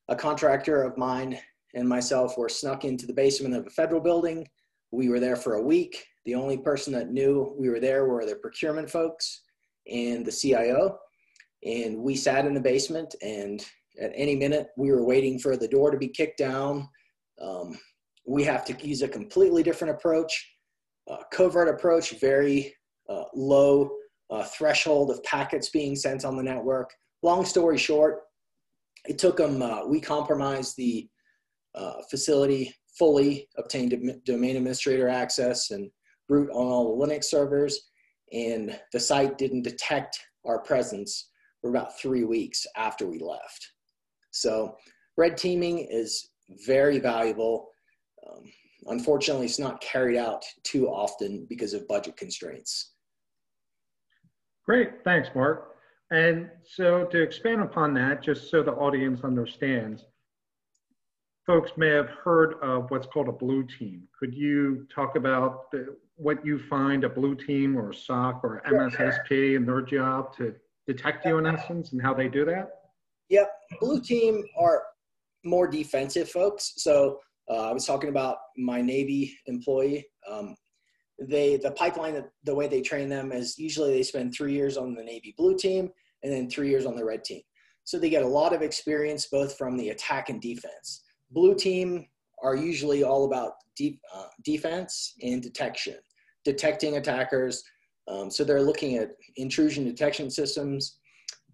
a 0.08 0.16
contractor 0.16 0.84
of 0.84 0.98
mine 0.98 1.38
and 1.74 1.86
myself 1.86 2.38
were 2.38 2.48
snuck 2.48 2.86
into 2.86 3.06
the 3.06 3.14
basement 3.14 3.56
of 3.56 3.68
a 3.68 3.72
federal 3.72 4.00
building. 4.00 4.48
We 4.92 5.10
were 5.10 5.20
there 5.20 5.36
for 5.36 5.56
a 5.56 5.62
week. 5.62 6.02
The 6.24 6.36
only 6.36 6.60
person 6.60 6.94
that 6.94 7.12
knew 7.12 7.54
we 7.60 7.68
were 7.68 7.82
there 7.82 8.06
were 8.06 8.26
the 8.26 8.38
procurement 8.38 8.90
folks 8.90 9.42
and 9.92 10.26
the 10.26 10.32
CIO. 10.32 10.98
And 11.66 11.98
we 11.98 12.16
sat 12.16 12.46
in 12.46 12.54
the 12.54 12.62
basement, 12.62 13.16
and 13.22 13.60
at 14.02 14.14
any 14.16 14.38
minute, 14.38 14.68
we 14.78 14.92
were 14.92 15.04
waiting 15.04 15.40
for 15.40 15.58
the 15.58 15.68
door 15.68 15.92
to 15.92 15.98
be 15.98 16.08
kicked 16.08 16.38
down. 16.38 16.88
Um, 17.42 17.78
we 18.26 18.46
have 18.46 18.64
to 18.64 18.88
use 18.88 19.02
a 19.02 19.10
completely 19.10 19.62
different 19.62 19.94
approach, 19.94 20.54
uh, 21.12 21.24
covert 21.34 21.68
approach, 21.68 22.12
very 22.22 22.74
uh, 23.10 23.24
low 23.34 23.89
uh, 24.30 24.44
threshold 24.44 25.10
of 25.10 25.24
packets 25.24 25.70
being 25.70 25.96
sent 25.96 26.24
on 26.24 26.38
the 26.38 26.44
network. 26.44 26.94
Long 27.24 27.44
story 27.46 27.78
short, 27.78 28.22
it 29.08 29.18
took 29.18 29.38
them, 29.38 29.62
uh, 29.62 29.86
we 29.88 30.00
compromised 30.00 30.75
the 30.78 31.08
uh, 31.75 32.01
facility 32.10 32.74
fully, 32.98 33.48
obtained 33.58 33.94
domain 34.25 34.58
administrator 34.58 35.08
access 35.08 35.72
and 35.72 35.89
root 36.28 36.50
on 36.51 36.68
all 36.68 36.98
the 36.98 37.06
Linux 37.08 37.25
servers, 37.25 37.89
and 38.32 38.80
the 38.94 39.00
site 39.00 39.38
didn't 39.38 39.63
detect 39.63 40.20
our 40.46 40.60
presence 40.62 41.30
for 41.62 41.70
about 41.70 42.00
three 42.00 42.24
weeks 42.24 42.66
after 42.75 43.08
we 43.08 43.20
left. 43.20 43.72
So 44.32 44.75
red 45.18 45.38
teaming 45.38 45.88
is 45.89 46.30
very 46.66 47.00
valuable. 47.00 47.70
Um, 48.28 48.44
unfortunately, 48.86 49.46
it's 49.46 49.60
not 49.60 49.82
carried 49.82 50.18
out 50.18 50.44
too 50.63 50.88
often 50.88 51.46
because 51.50 51.74
of 51.74 51.88
budget 51.88 52.16
constraints. 52.18 52.94
Great, 54.70 55.04
thanks, 55.04 55.30
Mark. 55.34 55.78
And 56.12 56.48
so 56.64 57.06
to 57.06 57.20
expand 57.20 57.62
upon 57.62 57.92
that, 57.96 58.22
just 58.22 58.52
so 58.52 58.62
the 58.62 58.74
audience 58.74 59.22
understands, 59.24 60.06
folks 61.48 61.72
may 61.76 61.90
have 61.90 62.10
heard 62.24 62.54
of 62.62 62.92
what's 62.92 63.08
called 63.08 63.30
a 63.30 63.32
blue 63.32 63.66
team. 63.66 64.04
Could 64.20 64.32
you 64.32 64.86
talk 64.94 65.16
about 65.16 65.72
the, 65.72 65.96
what 66.18 66.46
you 66.46 66.60
find 66.60 67.04
a 67.04 67.10
blue 67.10 67.34
team 67.34 67.76
or 67.76 67.90
a 67.90 67.96
SOC 67.96 68.44
or 68.44 68.62
MSSP 68.68 69.56
and 69.56 69.68
their 69.68 69.82
job 69.82 70.38
to 70.38 70.54
detect 70.86 71.26
you 71.26 71.40
in 71.40 71.48
essence 71.48 71.92
and 71.92 72.00
how 72.00 72.14
they 72.14 72.28
do 72.28 72.46
that? 72.46 72.70
Yep, 73.30 73.52
blue 73.82 74.00
team 74.00 74.44
are 74.56 74.84
more 75.44 75.68
defensive 75.68 76.30
folks. 76.30 76.74
So 76.78 77.18
uh, 77.50 77.70
I 77.70 77.74
was 77.74 77.88
talking 77.88 78.10
about 78.10 78.38
my 78.56 78.82
Navy 78.84 79.36
employee. 79.48 80.06
Um, 80.30 80.56
they 81.22 81.58
the 81.58 81.72
pipeline 81.72 82.24
the 82.44 82.56
way 82.56 82.68
they 82.68 82.82
train 82.82 83.10
them 83.10 83.32
is 83.32 83.58
usually 83.58 83.94
they 83.94 84.04
spend 84.04 84.34
three 84.34 84.54
years 84.54 84.78
on 84.78 84.94
the 84.94 85.04
Navy 85.04 85.34
blue 85.38 85.58
team 85.58 85.90
and 86.24 86.32
then 86.32 86.50
three 86.50 86.70
years 86.70 86.86
on 86.86 86.96
the 86.96 87.04
red 87.04 87.24
team. 87.24 87.42
So 87.84 87.98
they 87.98 88.10
get 88.10 88.24
a 88.24 88.28
lot 88.28 88.54
of 88.54 88.62
experience 88.62 89.28
both 89.28 89.58
from 89.58 89.78
the 89.78 89.90
attack 89.90 90.30
and 90.30 90.42
defense. 90.42 91.04
Blue 91.32 91.56
team 91.56 92.08
are 92.42 92.56
usually 92.56 93.04
all 93.04 93.26
about 93.26 93.54
deep 93.76 94.00
uh, 94.14 94.28
defense 94.44 95.16
and 95.22 95.42
detection, 95.42 95.96
detecting 96.44 96.98
attackers. 96.98 97.64
Um, 98.08 98.30
so 98.30 98.44
they're 98.44 98.62
looking 98.62 98.98
at 98.98 99.12
intrusion 99.38 99.86
detection 99.86 100.30
systems, 100.30 101.00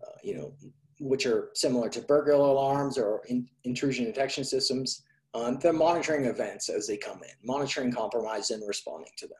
uh, 0.05 0.17
you 0.23 0.35
know, 0.35 0.53
which 0.99 1.25
are 1.25 1.49
similar 1.53 1.89
to 1.89 2.01
burglar 2.01 2.47
alarms 2.47 2.97
or 2.97 3.21
in, 3.27 3.47
intrusion 3.63 4.05
detection 4.05 4.43
systems. 4.43 5.03
Um, 5.33 5.59
they're 5.59 5.73
monitoring 5.73 6.25
events 6.25 6.69
as 6.69 6.87
they 6.87 6.97
come 6.97 7.21
in, 7.23 7.35
monitoring 7.43 7.91
compromise 7.91 8.51
and 8.51 8.65
responding 8.67 9.11
to 9.17 9.27
them. 9.27 9.37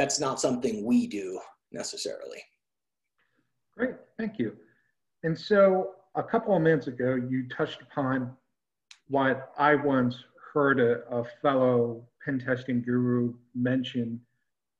That's 0.00 0.18
not 0.18 0.40
something 0.40 0.82
we 0.86 1.06
do 1.06 1.38
necessarily. 1.72 2.42
Great, 3.76 3.96
thank 4.18 4.38
you. 4.38 4.56
And 5.24 5.38
so 5.38 5.90
a 6.14 6.22
couple 6.22 6.56
of 6.56 6.62
minutes 6.62 6.86
ago, 6.86 7.16
you 7.16 7.46
touched 7.54 7.82
upon 7.82 8.34
what 9.08 9.52
I 9.58 9.74
once 9.74 10.16
heard 10.54 10.80
a, 10.80 11.06
a 11.14 11.22
fellow 11.42 12.08
pen 12.24 12.38
testing 12.38 12.80
guru 12.80 13.34
mention 13.54 14.18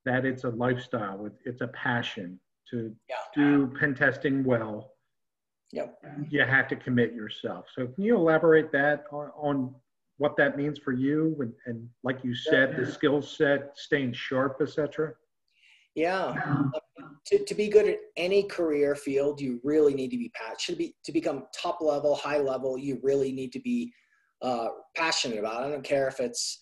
that 0.07 0.25
it's 0.25 0.45
a 0.45 0.49
lifestyle, 0.49 1.29
it's 1.45 1.61
a 1.61 1.69
passion 1.69 2.41
to 2.71 2.91
yeah. 3.11 3.17
do 3.35 3.71
pen 3.79 3.95
testing 3.95 4.43
well. 4.43 4.95
Yep. 5.73 6.03
You 6.31 6.45
have 6.45 6.67
to 6.69 6.77
commit 6.77 7.13
yourself. 7.13 7.67
So 7.77 7.89
can 7.89 8.05
you 8.05 8.17
elaborate 8.17 8.73
that 8.73 9.05
on, 9.13 9.31
on 9.37 9.75
what 10.21 10.37
that 10.37 10.55
means 10.55 10.79
for 10.79 10.93
you 10.93 11.35
and, 11.41 11.51
and 11.65 11.89
like 12.05 12.23
you 12.23 12.35
said, 12.35 12.73
yeah. 12.73 12.85
the 12.85 12.93
skill 12.93 13.23
set, 13.23 13.71
staying 13.75 14.13
sharp, 14.13 14.59
etc. 14.61 15.15
Yeah. 15.95 16.35
To, 17.29 17.43
to 17.43 17.55
be 17.55 17.69
good 17.69 17.89
at 17.89 17.97
any 18.19 18.43
career 18.43 18.95
field, 18.95 19.41
you 19.41 19.61
really 19.65 19.95
need 19.95 20.11
to 20.11 20.19
be 20.19 20.31
passionate. 20.35 20.77
To, 20.77 20.77
be, 20.77 20.95
to 21.05 21.13
become 21.13 21.45
top 21.59 21.81
level, 21.81 22.15
high 22.15 22.37
level, 22.37 22.77
you 22.77 23.01
really 23.03 23.33
need 23.33 23.51
to 23.53 23.61
be 23.61 23.95
uh, 24.43 24.69
passionate 24.95 25.39
about. 25.39 25.63
I 25.63 25.71
don't 25.71 25.83
care 25.83 26.07
if 26.09 26.21
it's 26.21 26.59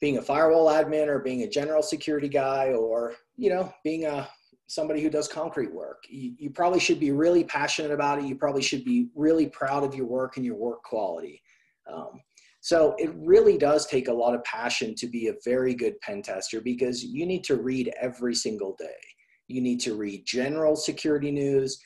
being 0.00 0.18
a 0.18 0.22
firewall 0.22 0.68
admin 0.68 1.08
or 1.08 1.18
being 1.18 1.42
a 1.42 1.48
general 1.48 1.82
security 1.82 2.28
guy 2.28 2.68
or, 2.68 3.14
you 3.36 3.50
know, 3.50 3.74
being 3.82 4.04
a 4.04 4.28
somebody 4.68 5.02
who 5.02 5.10
does 5.10 5.26
concrete 5.26 5.74
work. 5.74 6.04
You, 6.08 6.34
you 6.38 6.50
probably 6.50 6.78
should 6.78 7.00
be 7.00 7.10
really 7.10 7.42
passionate 7.42 7.90
about 7.90 8.20
it. 8.20 8.26
You 8.26 8.36
probably 8.36 8.62
should 8.62 8.84
be 8.84 9.08
really 9.16 9.48
proud 9.48 9.82
of 9.82 9.96
your 9.96 10.06
work 10.06 10.36
and 10.36 10.46
your 10.46 10.54
work 10.54 10.84
quality. 10.84 11.42
Um, 11.90 12.20
so 12.60 12.94
it 12.98 13.10
really 13.16 13.58
does 13.58 13.86
take 13.86 14.08
a 14.08 14.12
lot 14.12 14.34
of 14.34 14.44
passion 14.44 14.94
to 14.96 15.08
be 15.08 15.28
a 15.28 15.34
very 15.44 15.74
good 15.74 16.00
pen 16.00 16.22
tester 16.22 16.60
because 16.60 17.02
you 17.02 17.26
need 17.26 17.42
to 17.44 17.56
read 17.56 17.92
every 18.00 18.34
single 18.34 18.76
day. 18.78 19.00
You 19.48 19.60
need 19.60 19.80
to 19.80 19.94
read 19.94 20.24
general 20.24 20.76
security 20.76 21.32
news. 21.32 21.78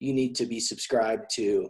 You 0.00 0.14
need 0.14 0.34
to 0.36 0.46
be 0.46 0.58
subscribed 0.58 1.26
to 1.34 1.68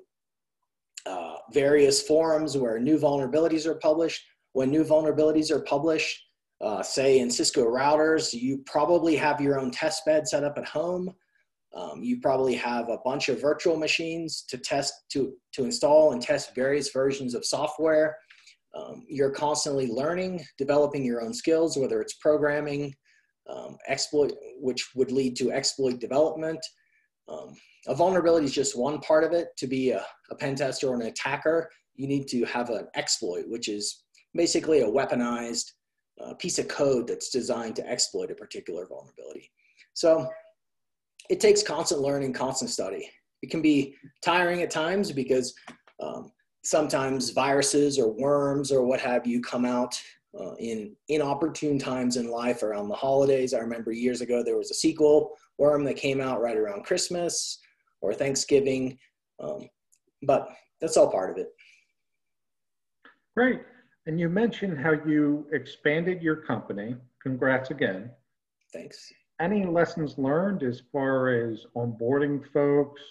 uh, 1.07 1.35
various 1.53 2.03
forums 2.03 2.57
where 2.57 2.79
new 2.79 2.99
vulnerabilities 2.99 3.67
are 3.67 3.75
published. 3.75 4.23
When 4.53 4.71
new 4.71 4.85
vulnerabilities 4.85 5.51
are 5.51 5.63
published, 5.63 6.23
uh, 6.61 6.83
say 6.83 7.19
in 7.19 7.31
Cisco 7.31 7.65
routers, 7.65 8.33
you 8.33 8.63
probably 8.67 9.17
have 9.17 9.41
your 9.41 9.59
own 9.59 9.73
test 9.73 10.05
bed 10.07 10.29
set 10.29 10.45
up 10.45 10.57
at 10.57 10.69
home. 10.69 11.13
Um, 11.75 12.03
you 12.03 12.21
probably 12.21 12.55
have 12.55 12.89
a 12.89 12.99
bunch 13.05 13.29
of 13.29 13.41
virtual 13.41 13.77
machines 13.77 14.45
to 14.49 14.59
test, 14.59 14.93
to, 15.13 15.33
to 15.55 15.65
install 15.65 16.13
and 16.13 16.21
test 16.21 16.55
various 16.55 16.91
versions 16.91 17.35
of 17.35 17.45
software. 17.45 18.17
Um, 18.75 19.05
you're 19.09 19.31
constantly 19.31 19.87
learning, 19.87 20.45
developing 20.59 21.05
your 21.05 21.23
own 21.23 21.35
skills, 21.35 21.77
whether 21.77 22.01
it's 22.01 22.15
programming, 22.15 22.95
um, 23.49 23.77
exploit, 23.89 24.33
which 24.61 24.91
would 24.95 25.13
lead 25.13 25.37
to 25.37 25.51
exploit 25.51 25.99
development. 25.99 26.61
Um, 27.29 27.55
a 27.87 27.95
vulnerability 27.95 28.47
is 28.47 28.55
just 28.55 28.79
one 28.79 29.01
part 29.01 29.25
of 29.25 29.33
it. 29.33 29.49
To 29.59 29.67
be 29.67 29.91
a, 29.91 30.05
a 30.31 30.35
pen 30.35 30.55
tester 30.55 30.89
or 30.89 30.95
an 30.95 31.03
attacker, 31.03 31.71
you 31.95 32.07
need 32.07 32.29
to 32.29 32.45
have 32.45 32.71
an 32.71 32.89
exploit, 32.95 33.45
which 33.49 33.69
is 33.69 34.05
basically 34.35 34.81
a 34.81 34.87
weaponized 34.87 35.73
uh, 36.23 36.35
piece 36.35 36.59
of 36.59 36.69
code 36.69 37.07
that's 37.07 37.31
designed 37.31 37.77
to 37.77 37.89
exploit 37.89 38.31
a 38.31 38.35
particular 38.35 38.87
vulnerability. 38.87 39.51
So 39.95 40.29
it 41.31 41.41
takes 41.41 41.63
constant 41.63 42.01
learning, 42.01 42.33
constant 42.33 42.71
study. 42.71 43.09
It 43.43 43.51
can 43.51 43.63
be 43.63 43.95
tiring 44.25 44.63
at 44.63 44.71
times 44.71 45.13
because 45.13 45.55
um, 46.01 46.33
sometimes 46.65 47.31
viruses 47.31 47.99
or 47.99 48.13
worms 48.13 48.71
or 48.71 48.85
what 48.85 49.01
have 49.01 49.27
you 49.27 49.41
come 49.41 49.65
out 49.65 50.01
uh, 50.39 50.55
in 50.59 50.95
inopportune 51.09 51.79
times 51.79 52.17
in 52.17 52.31
life 52.31 52.63
around 52.63 52.89
the 52.89 52.95
holidays. 52.95 53.53
I 53.53 53.59
remember 53.59 53.93
years 53.93 54.21
ago 54.21 54.43
there 54.43 54.57
was 54.57 54.71
a 54.71 54.87
SQL 54.87 55.29
worm 55.59 55.85
that 55.85 55.97
came 55.97 56.21
out 56.21 56.41
right 56.41 56.57
around 56.57 56.85
Christmas 56.85 57.59
or 58.01 58.15
Thanksgiving, 58.15 58.99
um, 59.41 59.69
but 60.23 60.49
that's 60.81 60.97
all 60.97 61.11
part 61.11 61.31
of 61.31 61.37
it. 61.37 61.49
Great. 63.37 63.61
And 64.07 64.19
you 64.19 64.29
mentioned 64.29 64.79
how 64.79 64.93
you 65.07 65.47
expanded 65.53 66.23
your 66.23 66.37
company. 66.37 66.97
Congrats 67.23 67.71
again. 67.71 68.11
Thanks. 68.73 69.13
Any 69.41 69.65
lessons 69.65 70.19
learned 70.19 70.63
as 70.63 70.83
far 70.93 71.29
as 71.31 71.67
onboarding 71.77 72.43
folks, 72.53 73.03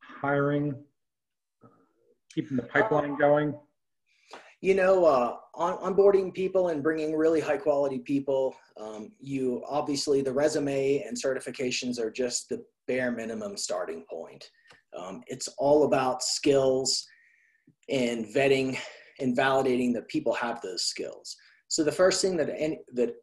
hiring, 0.00 0.74
keeping 2.34 2.56
the 2.56 2.64
pipeline 2.64 3.16
going? 3.16 3.54
You 4.60 4.74
know, 4.74 5.04
uh, 5.04 5.36
on, 5.54 5.78
onboarding 5.78 6.32
people 6.32 6.68
and 6.68 6.82
bringing 6.82 7.16
really 7.16 7.40
high 7.40 7.56
quality 7.56 7.98
people, 7.98 8.54
um, 8.80 9.12
you 9.18 9.62
obviously 9.68 10.22
the 10.22 10.32
resume 10.32 11.02
and 11.06 11.16
certifications 11.16 11.98
are 11.98 12.10
just 12.10 12.48
the 12.48 12.62
bare 12.86 13.10
minimum 13.10 13.56
starting 13.56 14.04
point. 14.08 14.44
Um, 14.96 15.22
it's 15.26 15.48
all 15.58 15.84
about 15.84 16.22
skills 16.22 17.04
and 17.88 18.26
vetting 18.26 18.78
and 19.20 19.36
validating 19.36 19.92
that 19.94 20.08
people 20.08 20.32
have 20.34 20.60
those 20.60 20.84
skills. 20.84 21.36
So 21.68 21.82
the 21.82 21.92
first 21.92 22.20
thing 22.20 22.36
that 22.36 22.50
any, 22.56 22.80
that 22.94 23.14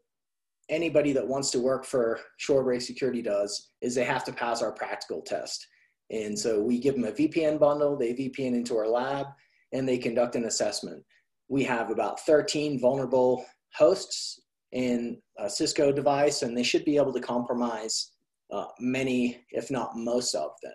anybody 0.70 1.12
that 1.14 1.28
wants 1.28 1.52
to 1.52 1.60
work 1.60 1.86
for 1.86 2.20
Shorebreak 2.40 2.82
Security 2.82 3.22
does 3.22 3.72
is 3.82 3.96
they 3.96 4.06
have 4.06 4.24
to 4.26 4.34
pass 4.34 4.62
our 4.62 4.72
practical 4.72 5.22
test. 5.22 5.68
And 6.12 6.38
so 6.38 6.60
we 6.60 6.80
give 6.80 6.96
them 6.96 7.06
a 7.06 7.12
VPN 7.12 7.60
bundle, 7.60 7.98
they 7.98 8.14
VPN 8.14 8.54
into 8.54 8.78
our 8.78 8.88
lab, 8.88 9.28
and 9.74 9.88
they 9.88 9.98
conduct 9.98 10.36
an 10.36 10.46
assessment. 10.46 11.04
We 11.50 11.64
have 11.64 11.92
about 11.92 12.20
13 12.22 12.80
vulnerable 12.80 13.46
hosts 13.76 14.40
in 14.72 15.20
a 15.38 15.50
Cisco 15.50 15.92
device, 15.92 16.42
and 16.42 16.56
they 16.56 16.64
should 16.64 16.86
be 16.86 16.98
able 16.98 17.14
to 17.14 17.20
compromise 17.20 18.12
uh, 18.52 18.66
many, 18.80 19.44
if 19.52 19.70
not 19.70 19.96
most 19.96 20.36
of 20.36 20.52
them. 20.64 20.74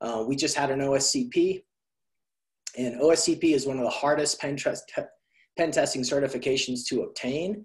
Uh, 0.00 0.24
we 0.26 0.36
just 0.36 0.56
had 0.56 0.70
an 0.70 0.80
OSCP, 0.80 1.62
and 2.76 3.00
OSCP 3.00 3.54
is 3.54 3.66
one 3.66 3.78
of 3.78 3.84
the 3.84 3.90
hardest 3.90 4.40
pen, 4.40 4.56
pen 5.56 5.70
testing 5.70 6.02
certifications 6.02 6.86
to 6.86 7.02
obtain. 7.02 7.64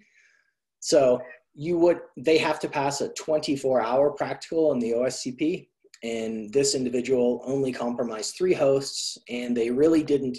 So 0.80 1.20
you 1.56 1.78
would 1.78 2.00
they 2.18 2.38
have 2.38 2.60
to 2.60 2.70
pass 2.70 3.02
a 3.02 3.10
24 3.10 3.82
hour 3.82 4.12
practical 4.12 4.72
in 4.72 4.80
the 4.80 4.92
OSCP 4.92 5.68
and 6.04 6.54
this 6.54 6.76
individual 6.76 7.42
only 7.46 7.72
compromised 7.72 8.36
three 8.38 8.54
hosts 8.54 9.18
and 9.30 9.56
they 9.56 9.70
really 9.70 10.04
didn't 10.04 10.38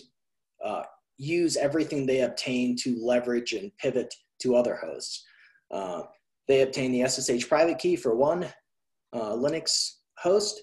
uh, 0.65 0.83
use 1.19 1.57
everything 1.57 2.07
they 2.07 2.23
obtained 2.23 2.79
to 2.79 2.97
leverage 3.05 3.53
and 3.53 3.77
pivot 3.77 4.13
to 4.41 4.57
other 4.57 4.77
hosts. 4.77 5.25
Uh, 5.71 6.03
they 6.49 6.63
obtained 6.63 6.95
the 6.95 7.07
SSH 7.07 7.47
private 7.49 7.79
key 7.79 7.95
for 7.95 8.17
one 8.17 8.45
uh, 9.13 9.33
Linux 9.33 9.97
host, 10.19 10.63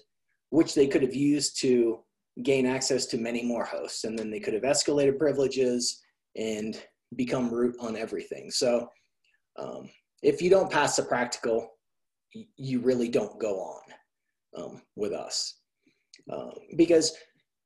which 0.50 0.74
they 0.74 0.86
could 0.86 1.02
have 1.02 1.14
used 1.14 1.60
to 1.60 2.00
gain 2.42 2.66
access 2.66 3.06
to 3.06 3.18
many 3.18 3.42
more 3.44 3.64
hosts. 3.64 4.04
And 4.04 4.18
then 4.18 4.30
they 4.30 4.40
could 4.40 4.54
have 4.54 4.64
escalated 4.64 5.18
privileges 5.18 6.02
and 6.36 6.80
become 7.16 7.52
root 7.52 7.76
on 7.80 7.96
everything. 7.96 8.50
So 8.50 8.88
um, 9.58 9.88
if 10.22 10.42
you 10.42 10.50
don't 10.50 10.70
pass 10.70 10.96
the 10.96 11.02
practical, 11.02 11.68
you 12.56 12.80
really 12.80 13.08
don't 13.08 13.40
go 13.40 13.58
on 13.58 13.82
um, 14.56 14.82
with 14.96 15.12
us. 15.12 15.54
Um, 16.30 16.52
because, 16.76 17.16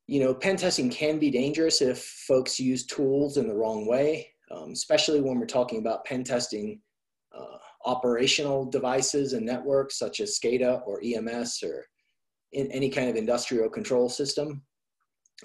you 0.07 0.21
know, 0.21 0.35
pen 0.35 0.57
testing 0.57 0.91
can 0.91 1.19
be 1.19 1.31
dangerous 1.31 1.81
if 1.81 2.05
folks 2.27 2.61
use 2.61 2.87
tools 2.87 3.37
in 3.37 3.49
the 3.49 3.55
wrong 3.55 3.87
way, 3.87 4.29
um, 4.51 4.73
especially 4.73 5.21
when 5.21 5.39
we're 5.39 5.47
talking 5.47 5.79
about 5.79 6.05
pen 6.05 6.23
testing 6.23 6.81
uh, 7.37 7.57
operational 7.87 8.65
devices 8.65 9.33
and 9.33 9.45
networks 9.45 9.99
such 9.99 10.21
as 10.21 10.39
SCADA 10.39 10.87
or 10.87 11.01
EMS 11.03 11.63
or 11.63 11.85
in 12.53 12.71
any 12.71 12.91
kind 12.91 13.09
of 13.09 13.17
industrial 13.17 13.69
control 13.69 14.09
system, 14.09 14.63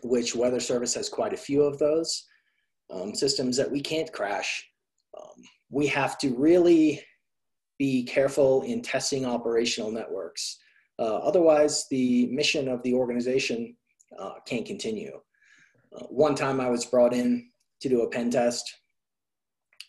which 0.03 0.35
Weather 0.35 0.59
Service 0.59 0.93
has 0.93 1.09
quite 1.09 1.33
a 1.33 1.37
few 1.37 1.63
of 1.63 1.79
those 1.79 2.25
um, 2.91 3.15
systems 3.15 3.57
that 3.57 3.71
we 3.71 3.81
can't 3.81 4.11
crash. 4.11 4.65
We 5.69 5.87
have 5.87 6.17
to 6.19 6.35
really 6.35 7.03
be 7.77 8.03
careful 8.03 8.63
in 8.63 8.81
testing 8.81 9.25
operational 9.25 9.91
networks. 9.91 10.57
Uh, 10.99 11.17
otherwise, 11.17 11.85
the 11.91 12.27
mission 12.27 12.67
of 12.67 12.81
the 12.83 12.93
organization 12.93 13.75
uh, 14.17 14.35
can't 14.45 14.65
continue. 14.65 15.19
Uh, 15.95 16.05
one 16.05 16.35
time 16.35 16.59
I 16.59 16.69
was 16.69 16.85
brought 16.85 17.13
in 17.13 17.49
to 17.81 17.89
do 17.89 18.01
a 18.01 18.09
pen 18.09 18.31
test 18.31 18.73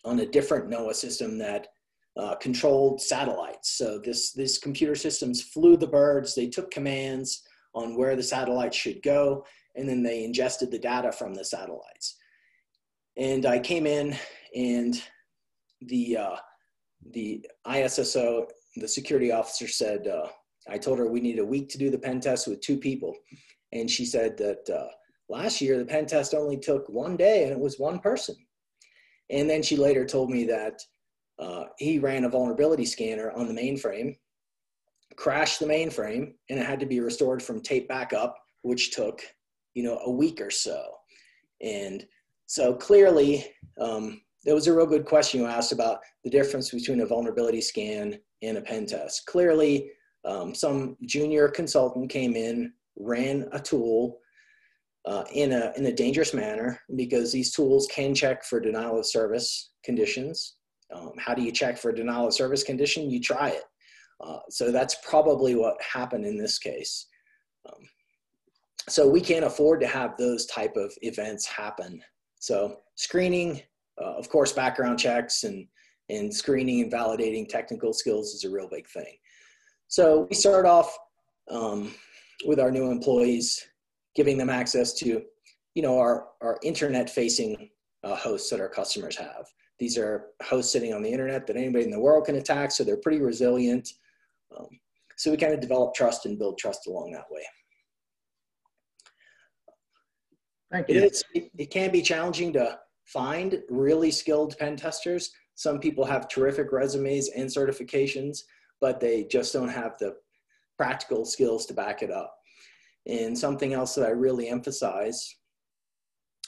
on 0.05 0.19
a 0.19 0.25
different 0.25 0.69
NOAA 0.69 0.95
system 0.95 1.37
that 1.39 1.67
uh, 2.17 2.35
controlled 2.35 3.01
satellites. 3.01 3.77
So 3.77 3.99
this, 3.99 4.31
this 4.33 4.57
computer 4.57 4.95
systems 4.95 5.41
flew 5.41 5.77
the 5.77 5.87
birds, 5.87 6.35
they 6.35 6.47
took 6.47 6.69
commands 6.71 7.43
on 7.73 7.97
where 7.97 8.15
the 8.15 8.23
satellites 8.23 8.77
should 8.77 9.01
go, 9.03 9.45
and 9.75 9.87
then 9.87 10.03
they 10.03 10.23
ingested 10.23 10.71
the 10.71 10.79
data 10.79 11.11
from 11.11 11.33
the 11.33 11.45
satellites. 11.45 12.17
And 13.17 13.45
I 13.45 13.59
came 13.59 13.85
in 13.85 14.15
and 14.55 15.01
the 15.81 16.17
uh, 16.17 16.35
the 17.11 17.45
ISSO, 17.65 18.45
the 18.75 18.87
security 18.87 19.31
officer 19.31 19.67
said, 19.67 20.07
uh, 20.07 20.27
I 20.69 20.77
told 20.77 20.99
her 20.99 21.07
we 21.07 21.21
need 21.21 21.39
a 21.39 21.45
week 21.45 21.69
to 21.69 21.77
do 21.77 21.89
the 21.89 21.97
pen 21.97 22.19
test 22.19 22.47
with 22.47 22.61
two 22.61 22.77
people. 22.77 23.15
And 23.71 23.89
she 23.89 24.05
said 24.05 24.37
that 24.37 24.69
uh, 24.69 24.89
last 25.29 25.61
year 25.61 25.77
the 25.77 25.85
pen 25.85 26.05
test 26.05 26.33
only 26.33 26.57
took 26.57 26.87
one 26.89 27.15
day 27.15 27.43
and 27.43 27.51
it 27.51 27.59
was 27.59 27.79
one 27.79 27.99
person. 27.99 28.35
And 29.29 29.49
then 29.49 29.61
she 29.61 29.77
later 29.77 30.05
told 30.05 30.29
me 30.29 30.43
that 30.45 30.81
uh, 31.37 31.65
he 31.77 31.99
ran 31.99 32.25
a 32.25 32.29
vulnerability 32.29 32.85
scanner 32.85 33.31
on 33.31 33.47
the 33.47 33.59
mainframe, 33.59 34.17
crashed 35.15 35.59
the 35.59 35.65
mainframe, 35.65 36.33
and 36.49 36.59
it 36.59 36.65
had 36.65 36.79
to 36.79 36.85
be 36.85 36.99
restored 36.99 37.41
from 37.41 37.61
tape 37.61 37.87
backup, 37.87 38.35
which 38.63 38.91
took, 38.91 39.21
you 39.73 39.83
know, 39.83 39.99
a 39.99 40.11
week 40.11 40.41
or 40.41 40.51
so. 40.51 40.95
And 41.61 42.05
so 42.47 42.73
clearly, 42.73 43.45
um, 43.79 44.21
that 44.45 44.55
was 44.55 44.67
a 44.67 44.73
real 44.73 44.85
good 44.85 45.05
question 45.05 45.41
you 45.41 45.47
asked 45.47 45.71
about 45.71 45.99
the 46.23 46.29
difference 46.29 46.69
between 46.69 47.01
a 47.01 47.05
vulnerability 47.05 47.61
scan 47.61 48.17
and 48.41 48.57
a 48.57 48.61
pen 48.61 48.85
test. 48.85 49.25
Clearly, 49.25 49.91
um, 50.25 50.53
some 50.55 50.97
junior 51.05 51.47
consultant 51.47 52.09
came 52.09 52.35
in, 52.35 52.73
ran 52.97 53.47
a 53.51 53.59
tool 53.59 54.19
uh, 55.05 55.23
in, 55.33 55.51
a, 55.53 55.73
in 55.77 55.85
a 55.85 55.93
dangerous 55.93 56.33
manner 56.33 56.79
because 56.95 57.31
these 57.31 57.53
tools 57.53 57.87
can 57.91 58.13
check 58.13 58.43
for 58.43 58.59
denial 58.59 58.99
of 58.99 59.05
service 59.05 59.71
conditions. 59.83 60.55
Um, 60.93 61.11
how 61.17 61.33
do 61.33 61.41
you 61.41 61.51
check 61.51 61.77
for 61.77 61.91
denial 61.91 62.27
of 62.27 62.33
service 62.33 62.63
condition? 62.63 63.09
You 63.09 63.19
try 63.21 63.49
it. 63.49 63.63
Uh, 64.21 64.39
so 64.49 64.71
that's 64.71 64.95
probably 65.03 65.55
what 65.55 65.81
happened 65.81 66.25
in 66.25 66.37
this 66.37 66.59
case. 66.59 67.07
Um, 67.67 67.81
so 68.87 69.07
we 69.07 69.21
can't 69.21 69.45
afford 69.45 69.81
to 69.81 69.87
have 69.87 70.17
those 70.17 70.45
type 70.47 70.75
of 70.75 70.91
events 71.01 71.45
happen. 71.45 72.01
So 72.39 72.77
screening 72.95 73.61
uh, 74.01 74.13
of 74.17 74.29
course, 74.29 74.51
background 74.53 74.99
checks 74.99 75.43
and, 75.43 75.67
and 76.09 76.33
screening 76.33 76.81
and 76.81 76.91
validating 76.91 77.47
technical 77.47 77.93
skills 77.93 78.33
is 78.33 78.43
a 78.43 78.49
real 78.49 78.67
big 78.67 78.87
thing. 78.87 79.15
So 79.87 80.27
we 80.29 80.35
start 80.35 80.65
off 80.65 80.97
um, 81.49 81.91
with 82.45 82.59
our 82.59 82.71
new 82.71 82.91
employees, 82.91 83.67
giving 84.15 84.37
them 84.37 84.49
access 84.49 84.93
to, 84.93 85.23
you 85.75 85.81
know, 85.81 85.97
our, 85.97 86.27
our 86.41 86.57
internet 86.63 87.09
facing 87.09 87.69
uh, 88.03 88.15
hosts 88.15 88.49
that 88.49 88.59
our 88.59 88.69
customers 88.69 89.15
have. 89.17 89.47
These 89.79 89.97
are 89.97 90.27
hosts 90.43 90.71
sitting 90.73 90.93
on 90.93 91.01
the 91.01 91.09
internet 91.09 91.47
that 91.47 91.55
anybody 91.55 91.85
in 91.85 91.91
the 91.91 91.99
world 91.99 92.25
can 92.25 92.35
attack, 92.35 92.71
so 92.71 92.83
they're 92.83 92.97
pretty 92.97 93.21
resilient. 93.21 93.89
Um, 94.57 94.67
so 95.17 95.31
we 95.31 95.37
kind 95.37 95.53
of 95.53 95.59
develop 95.59 95.93
trust 95.93 96.25
and 96.25 96.37
build 96.37 96.57
trust 96.57 96.87
along 96.87 97.11
that 97.11 97.25
way. 97.29 97.43
Thank 100.71 100.89
you. 100.89 100.97
It, 100.97 101.11
is, 101.11 101.23
it, 101.33 101.51
it 101.57 101.71
can 101.71 101.91
be 101.91 102.01
challenging 102.01 102.53
to 102.53 102.79
find 103.11 103.61
really 103.69 104.11
skilled 104.11 104.57
pen 104.57 104.75
testers. 104.75 105.31
Some 105.55 105.79
people 105.79 106.05
have 106.05 106.27
terrific 106.27 106.71
resumes 106.71 107.29
and 107.29 107.49
certifications, 107.49 108.43
but 108.79 108.99
they 108.99 109.25
just 109.25 109.51
don't 109.51 109.69
have 109.69 109.97
the 109.99 110.15
practical 110.77 111.25
skills 111.25 111.65
to 111.65 111.73
back 111.73 112.01
it 112.01 112.11
up. 112.11 112.35
And 113.07 113.37
something 113.37 113.73
else 113.73 113.95
that 113.95 114.05
I 114.05 114.11
really 114.11 114.47
emphasize 114.47 115.35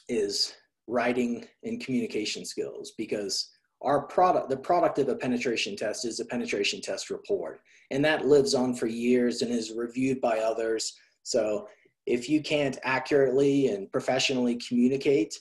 is 0.08 0.54
writing 0.88 1.46
and 1.64 1.84
communication 1.84 2.46
skills 2.46 2.94
because 2.98 3.50
our 3.82 4.04
product, 4.04 4.50
the 4.50 4.58
product 4.58 5.00
of 5.00 5.10
a 5.10 5.16
penetration 5.16 5.76
test 5.76 6.06
is 6.06 6.20
a 6.20 6.26
penetration 6.26 6.82
test 6.82 7.10
report. 7.10 7.62
And 7.90 8.06
that 8.06 8.28
lives 8.28 8.54
on 8.54 8.76
for 8.76 8.88
years 8.88 9.42
and 9.42 9.52
is 9.52 9.72
reviewed 9.72 10.22
by 10.22 10.40
others. 10.40 10.94
So 11.24 11.68
if 12.06 12.30
you 12.30 12.42
can't 12.42 12.78
accurately 12.84 13.68
and 13.68 13.92
professionally 13.92 14.56
communicate 14.56 15.40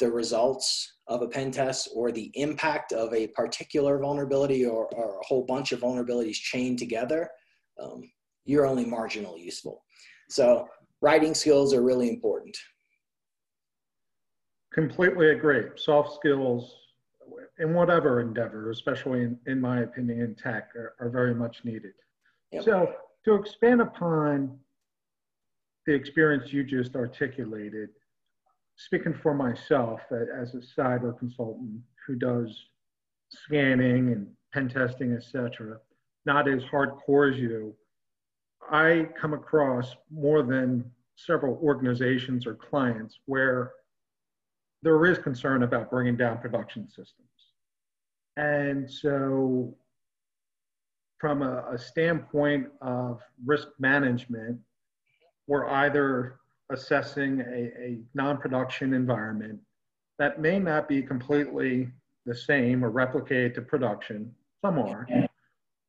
the 0.00 0.10
results 0.10 0.94
of 1.06 1.22
a 1.22 1.28
pen 1.28 1.50
test 1.50 1.88
or 1.94 2.10
the 2.10 2.30
impact 2.34 2.92
of 2.92 3.12
a 3.14 3.28
particular 3.28 3.98
vulnerability 3.98 4.66
or, 4.66 4.86
or 4.94 5.20
a 5.20 5.24
whole 5.24 5.44
bunch 5.44 5.72
of 5.72 5.80
vulnerabilities 5.80 6.34
chained 6.34 6.78
together, 6.78 7.30
um, 7.80 8.02
you're 8.44 8.66
only 8.66 8.84
marginally 8.84 9.44
useful. 9.44 9.82
So 10.28 10.66
writing 11.00 11.34
skills 11.34 11.72
are 11.72 11.82
really 11.82 12.08
important. 12.08 12.56
Completely 14.72 15.30
agree. 15.30 15.64
Soft 15.76 16.16
skills 16.16 16.74
in 17.58 17.72
whatever 17.72 18.20
endeavor, 18.20 18.70
especially 18.70 19.22
in, 19.22 19.38
in 19.46 19.60
my 19.60 19.80
opinion, 19.80 20.20
in 20.20 20.34
tech, 20.34 20.74
are, 20.76 20.94
are 21.00 21.08
very 21.08 21.34
much 21.34 21.64
needed. 21.64 21.92
Yep. 22.52 22.64
So, 22.64 22.92
to 23.24 23.34
expand 23.34 23.80
upon 23.80 24.56
the 25.86 25.94
experience 25.94 26.52
you 26.52 26.62
just 26.62 26.94
articulated, 26.94 27.90
speaking 28.76 29.14
for 29.14 29.34
myself 29.34 30.00
as 30.12 30.54
a 30.54 30.80
cyber 30.80 31.18
consultant 31.18 31.80
who 32.06 32.14
does 32.16 32.66
scanning 33.30 34.12
and 34.12 34.28
pen 34.52 34.68
testing, 34.68 35.12
etc., 35.12 35.78
not 36.24 36.48
as 36.48 36.62
hardcore 36.64 37.32
as 37.32 37.38
you, 37.38 37.74
I 38.70 39.08
come 39.18 39.32
across 39.32 39.94
more 40.10 40.42
than 40.42 40.90
several 41.16 41.58
organizations 41.62 42.46
or 42.46 42.54
clients 42.54 43.20
where 43.26 43.72
there 44.82 45.06
is 45.06 45.18
concern 45.18 45.62
about 45.62 45.90
bringing 45.90 46.16
down 46.16 46.38
production 46.38 46.88
systems. 46.88 47.28
And 48.36 48.90
so, 48.90 49.74
from 51.18 51.42
a, 51.42 51.64
a 51.72 51.78
standpoint 51.78 52.68
of 52.82 53.22
risk 53.44 53.68
management, 53.78 54.60
we're 55.46 55.66
either 55.66 56.40
assessing 56.70 57.40
a, 57.40 57.72
a 57.80 57.98
non 58.14 58.38
production 58.38 58.94
environment 58.94 59.58
that 60.18 60.40
may 60.40 60.58
not 60.58 60.88
be 60.88 61.02
completely 61.02 61.88
the 62.24 62.34
same 62.34 62.84
or 62.84 62.90
replicated 62.90 63.54
to 63.54 63.62
production, 63.62 64.34
some 64.64 64.78
are, 64.78 65.06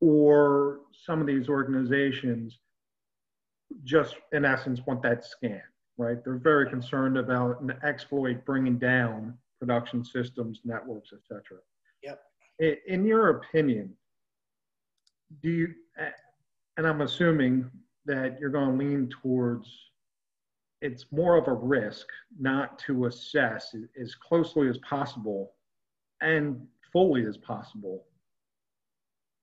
or 0.01 0.79
some 0.91 1.21
of 1.21 1.27
these 1.27 1.49
organizations 1.49 2.59
just 3.83 4.15
in 4.31 4.45
essence 4.45 4.81
want 4.85 5.01
that 5.01 5.25
scan, 5.25 5.61
right? 5.97 6.17
They're 6.23 6.37
very 6.37 6.69
concerned 6.69 7.17
about 7.17 7.61
an 7.61 7.73
exploit 7.83 8.45
bringing 8.45 8.77
down 8.77 9.37
production 9.59 10.05
systems, 10.05 10.61
networks, 10.63 11.11
etc. 11.13 11.59
Yep. 12.03 12.21
In 12.87 13.05
your 13.05 13.29
opinion, 13.29 13.93
do 15.41 15.49
you, 15.49 15.73
and 16.77 16.87
I'm 16.87 17.01
assuming 17.01 17.69
that 18.05 18.37
you're 18.39 18.49
going 18.49 18.77
to 18.77 18.85
lean 18.85 19.09
towards 19.21 19.67
it's 20.81 21.05
more 21.11 21.37
of 21.37 21.47
a 21.47 21.53
risk 21.53 22.07
not 22.39 22.77
to 22.79 23.05
assess 23.05 23.75
as 23.99 24.15
closely 24.15 24.69
as 24.69 24.77
possible 24.79 25.53
and 26.21 26.65
fully 26.91 27.25
as 27.25 27.37
possible 27.37 28.05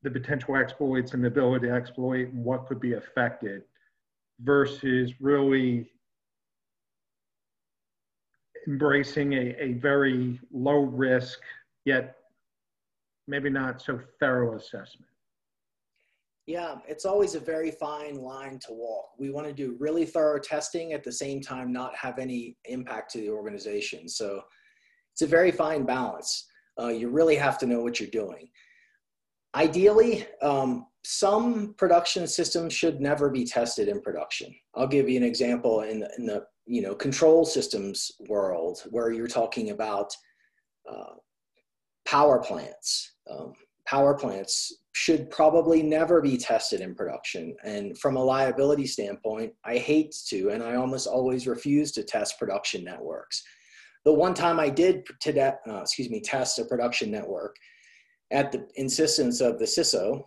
the 0.03 0.11
potential 0.11 0.57
exploits 0.57 1.14
and 1.14 1.25
the 1.25 1.29
ability 1.29 1.66
to 1.66 1.73
exploit 1.73 2.29
and 2.29 2.44
what 2.44 2.66
could 2.66 2.79
be 2.79 2.92
affected 2.92 3.62
versus 4.40 5.12
really 5.20 5.90
embracing 8.66 9.33
a, 9.33 9.55
a 9.59 9.73
very 9.75 10.38
low 10.53 10.81
risk 10.81 11.40
yet 11.85 12.16
maybe 13.27 13.51
not 13.51 13.81
so 13.81 13.99
thorough 14.20 14.57
assessment 14.57 15.11
yeah, 16.46 16.76
it's 16.87 17.07
always 17.07 17.35
a 17.35 17.40
very 17.40 17.70
fine 17.70 18.16
line 18.16 18.59
to 18.66 18.72
walk. 18.72 19.11
We 19.18 19.30
want 19.30 19.46
to 19.46 19.52
do 19.52 19.76
really 19.78 20.04
thorough 20.04 20.38
testing 20.38 20.92
at 20.92 21.02
the 21.02 21.12
same 21.12 21.40
time, 21.40 21.72
not 21.72 21.96
have 21.96 22.18
any 22.18 22.57
impact 22.66 23.12
to 23.12 23.18
the 23.18 23.30
organization. 23.30 24.09
So 24.09 24.42
it's 25.12 25.22
a 25.22 25.26
very 25.26 25.50
fine 25.50 25.85
balance. 25.85 26.46
Uh, 26.78 26.88
you 26.88 27.09
really 27.09 27.37
have 27.37 27.57
to 27.59 27.66
know 27.66 27.80
what 27.80 27.98
you're 27.98 28.11
doing. 28.11 28.48
Ideally, 29.54 30.26
um, 30.42 30.87
some 31.04 31.74
production 31.78 32.26
systems 32.26 32.74
should 32.74 33.00
never 33.00 33.30
be 33.30 33.44
tested 33.44 33.88
in 33.88 34.00
production. 34.00 34.54
I'll 34.74 34.87
give 34.87 35.09
you 35.09 35.16
an 35.16 35.22
example 35.22 35.83
in 35.83 36.00
the, 36.00 36.11
in 36.18 36.26
the 36.26 36.44
you 36.66 36.83
know 36.83 36.94
control 36.94 37.44
systems 37.44 38.11
world 38.28 38.83
where 38.90 39.12
you're 39.12 39.28
talking 39.28 39.70
about 39.70 40.12
uh, 40.90 41.14
power 42.07 42.38
plants. 42.38 43.12
Um, 43.30 43.52
power 43.87 44.14
plants 44.14 44.73
should 44.94 45.29
probably 45.31 45.83
never 45.83 46.20
be 46.20 46.37
tested 46.37 46.81
in 46.81 46.94
production. 46.94 47.57
And 47.64 47.99
from 47.99 48.16
a 48.16 48.23
liability 48.23 48.87
standpoint, 48.87 49.53
I 49.64 49.79
hate 49.79 50.14
to, 50.29 50.51
and 50.51 50.62
I 50.62 50.77
almost 50.77 51.07
always 51.07 51.47
refuse 51.47 51.92
to 51.92 52.05
test 52.05 52.38
production 52.38 52.85
networks. 52.85 53.42
The 54.05 54.12
one 54.12 54.35
time 54.35 54.61
I 54.61 54.68
did, 54.68 55.05
to, 55.23 55.40
uh, 55.40 55.81
excuse 55.81 56.11
me, 56.11 56.20
test 56.20 56.59
a 56.59 56.64
production 56.64 57.11
network 57.11 57.57
at 58.31 58.53
the 58.53 58.66
insistence 58.77 59.40
of 59.40 59.59
the 59.59 59.64
CISO, 59.64 60.23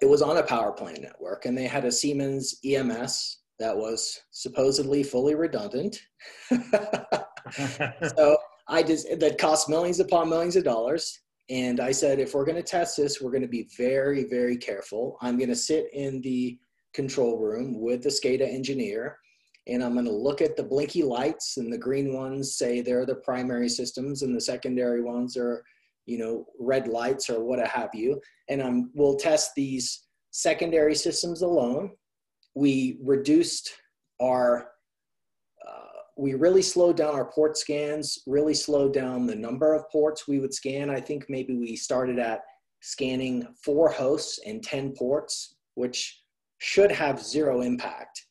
it 0.00 0.06
was 0.06 0.22
on 0.22 0.36
a 0.36 0.42
power 0.42 0.72
plant 0.72 1.00
network, 1.00 1.46
and 1.46 1.56
they 1.56 1.66
had 1.66 1.84
a 1.84 1.92
Siemens 1.92 2.56
EMS 2.64 3.38
that 3.58 3.76
was 3.76 4.20
supposedly 4.32 5.02
fully 5.02 5.34
redundant. 5.34 6.00
so 8.16 8.36
I 8.68 8.82
just 8.82 9.06
that 9.18 9.38
cost 9.38 9.68
millions 9.68 10.00
upon 10.00 10.28
millions 10.28 10.56
of 10.56 10.64
dollars. 10.64 11.20
And 11.52 11.80
I 11.80 11.92
said, 11.92 12.18
if 12.18 12.32
we're 12.32 12.46
going 12.46 12.56
to 12.56 12.62
test 12.62 12.96
this, 12.96 13.20
we're 13.20 13.30
going 13.30 13.42
to 13.42 13.46
be 13.46 13.68
very, 13.76 14.24
very 14.24 14.56
careful. 14.56 15.18
I'm 15.20 15.36
going 15.36 15.50
to 15.50 15.54
sit 15.54 15.92
in 15.92 16.22
the 16.22 16.58
control 16.94 17.38
room 17.38 17.78
with 17.78 18.02
the 18.02 18.08
SCADA 18.08 18.50
engineer, 18.50 19.18
and 19.66 19.84
I'm 19.84 19.92
going 19.92 20.06
to 20.06 20.10
look 20.10 20.40
at 20.40 20.56
the 20.56 20.62
blinky 20.62 21.02
lights, 21.02 21.58
and 21.58 21.70
the 21.70 21.76
green 21.76 22.14
ones 22.14 22.56
say 22.56 22.80
they're 22.80 23.04
the 23.04 23.16
primary 23.16 23.68
systems, 23.68 24.22
and 24.22 24.34
the 24.34 24.40
secondary 24.40 25.02
ones 25.02 25.36
are, 25.36 25.62
you 26.06 26.16
know, 26.16 26.46
red 26.58 26.88
lights 26.88 27.28
or 27.28 27.44
what 27.44 27.58
have 27.58 27.90
you. 27.92 28.18
And 28.48 28.62
I'm, 28.62 28.90
we'll 28.94 29.16
test 29.16 29.50
these 29.54 30.06
secondary 30.30 30.94
systems 30.94 31.42
alone. 31.42 31.90
We 32.54 32.98
reduced 33.02 33.74
our 34.22 34.68
we 36.16 36.34
really 36.34 36.62
slowed 36.62 36.96
down 36.96 37.14
our 37.14 37.30
port 37.30 37.56
scans, 37.56 38.18
really 38.26 38.54
slowed 38.54 38.92
down 38.92 39.26
the 39.26 39.34
number 39.34 39.74
of 39.74 39.88
ports 39.90 40.28
we 40.28 40.38
would 40.38 40.52
scan. 40.52 40.90
I 40.90 41.00
think 41.00 41.24
maybe 41.28 41.56
we 41.56 41.74
started 41.74 42.18
at 42.18 42.42
scanning 42.80 43.46
four 43.64 43.90
hosts 43.90 44.40
and 44.44 44.62
10 44.62 44.94
ports, 44.96 45.56
which 45.74 46.22
should 46.58 46.90
have 46.92 47.22
zero 47.22 47.62
impact. 47.62 48.26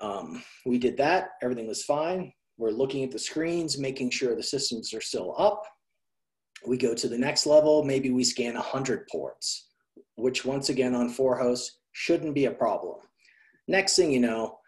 Um, 0.00 0.42
we 0.66 0.78
did 0.78 0.96
that, 0.96 1.30
everything 1.42 1.68
was 1.68 1.84
fine. 1.84 2.32
We're 2.56 2.70
looking 2.70 3.04
at 3.04 3.10
the 3.10 3.18
screens, 3.18 3.78
making 3.78 4.10
sure 4.10 4.34
the 4.34 4.42
systems 4.42 4.92
are 4.94 5.00
still 5.00 5.34
up. 5.38 5.62
We 6.66 6.76
go 6.76 6.94
to 6.94 7.08
the 7.08 7.18
next 7.18 7.46
level, 7.46 7.84
maybe 7.84 8.10
we 8.10 8.24
scan 8.24 8.54
100 8.54 9.06
ports, 9.08 9.68
which 10.16 10.44
once 10.44 10.68
again 10.68 10.94
on 10.94 11.08
four 11.08 11.36
hosts 11.36 11.78
shouldn't 11.92 12.34
be 12.34 12.46
a 12.46 12.50
problem. 12.50 12.96
Next 13.68 13.96
thing 13.96 14.10
you 14.10 14.20
know, 14.20 14.58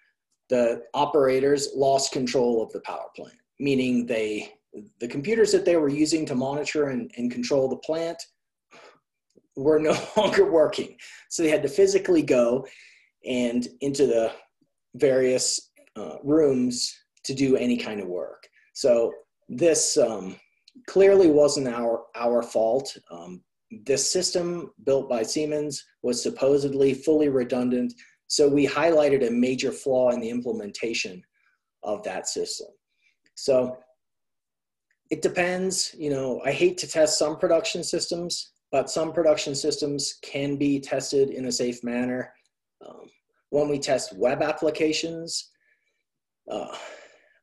the 0.50 0.82
operators 0.92 1.70
lost 1.74 2.12
control 2.12 2.62
of 2.62 2.72
the 2.72 2.80
power 2.80 3.08
plant, 3.16 3.36
meaning 3.58 4.06
they 4.06 4.52
the 5.00 5.08
computers 5.08 5.52
that 5.52 5.64
they 5.64 5.76
were 5.76 5.88
using 5.88 6.26
to 6.26 6.34
monitor 6.34 6.88
and, 6.88 7.10
and 7.16 7.30
control 7.30 7.68
the 7.68 7.76
plant 7.76 8.20
were 9.56 9.78
no 9.78 9.96
longer 10.16 10.50
working. 10.50 10.96
So 11.30 11.42
they 11.42 11.50
had 11.50 11.62
to 11.62 11.68
physically 11.68 12.22
go 12.22 12.66
and 13.24 13.66
into 13.80 14.06
the 14.06 14.32
various 14.96 15.70
uh, 15.96 16.16
rooms 16.22 16.92
to 17.24 17.34
do 17.34 17.56
any 17.56 17.76
kind 17.76 18.00
of 18.00 18.08
work. 18.08 18.46
So 18.74 19.12
this 19.48 19.96
um, 19.96 20.36
clearly 20.88 21.28
wasn't 21.28 21.68
our 21.68 22.04
our 22.16 22.42
fault. 22.42 22.96
Um, 23.10 23.42
this 23.86 24.10
system 24.10 24.72
built 24.84 25.08
by 25.08 25.22
Siemens 25.22 25.82
was 26.02 26.22
supposedly 26.22 26.94
fully 26.94 27.28
redundant 27.28 27.92
so 28.34 28.48
we 28.48 28.66
highlighted 28.66 29.24
a 29.24 29.30
major 29.30 29.70
flaw 29.70 30.10
in 30.10 30.18
the 30.18 30.28
implementation 30.28 31.22
of 31.84 32.02
that 32.02 32.26
system. 32.26 32.66
So 33.36 33.78
it 35.08 35.22
depends, 35.22 35.94
you 35.96 36.10
know, 36.10 36.42
I 36.44 36.50
hate 36.50 36.76
to 36.78 36.88
test 36.88 37.16
some 37.16 37.38
production 37.38 37.84
systems, 37.84 38.50
but 38.72 38.90
some 38.90 39.12
production 39.12 39.54
systems 39.54 40.18
can 40.22 40.56
be 40.56 40.80
tested 40.80 41.30
in 41.30 41.44
a 41.44 41.52
safe 41.52 41.84
manner. 41.84 42.32
Um, 42.84 43.08
when 43.50 43.68
we 43.68 43.78
test 43.78 44.12
web 44.16 44.42
applications, 44.42 45.52
uh, 46.50 46.76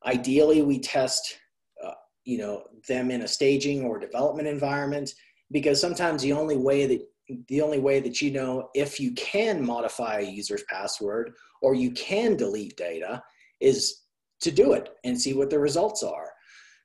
ideally 0.06 0.62
we 0.62 0.78
test, 0.78 1.38
uh, 1.82 1.94
you 2.26 2.38
know, 2.38 2.64
them 2.90 3.12
in 3.12 3.22
a 3.22 3.30
staging 3.30 3.86
or 3.86 3.98
development 3.98 4.50
environment 4.50 5.14
because 5.54 5.80
sometimes 5.80 6.22
the 6.22 6.34
only 6.34 6.58
way 6.58 6.86
that 6.86 7.00
the 7.48 7.62
only 7.62 7.80
way 7.80 8.00
that 8.00 8.22
you 8.22 8.32
know 8.32 8.70
if 8.74 9.00
you 9.00 9.12
can 9.14 9.66
modify 9.66 10.20
a 10.20 10.30
user's 10.30 10.64
password 10.70 11.34
or 11.62 11.76
you 11.76 11.92
can 11.92 12.36
delete 12.36 12.78
data 12.78 13.22
is 13.60 14.02
to 14.42 14.52
do 14.52 14.74
it 14.74 14.90
and 15.04 15.20
see 15.20 15.34
what 15.34 15.50
the 15.50 15.60
results 15.60 16.04
are. 16.04 16.32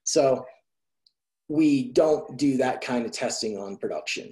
So 0.05 0.45
we 1.49 1.93
don't 1.93 2.37
do 2.37 2.57
that 2.59 2.81
kind 2.81 3.05
of 3.05 3.13
testing 3.13 3.57
on 3.59 3.77
production. 3.77 4.31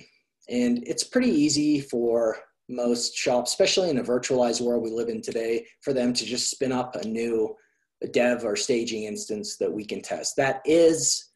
And 0.48 0.86
it's 0.86 1.04
pretty 1.04 1.30
easy 1.30 1.80
for 1.80 2.36
most 2.68 3.16
shops, 3.16 3.50
especially 3.52 3.90
in 3.90 3.98
a 3.98 4.04
virtualized 4.04 4.60
world 4.60 4.82
we 4.82 4.90
live 4.90 5.08
in 5.08 5.22
today, 5.22 5.66
for 5.80 5.92
them 5.92 6.12
to 6.12 6.24
just 6.24 6.50
spin 6.50 6.72
up 6.72 6.96
a 6.96 7.06
new 7.06 7.54
dev 8.12 8.44
or 8.44 8.56
staging 8.56 9.04
instance 9.04 9.56
that 9.56 9.72
we 9.72 9.84
can 9.84 10.02
test. 10.02 10.36
That 10.36 10.60
is 10.64 11.30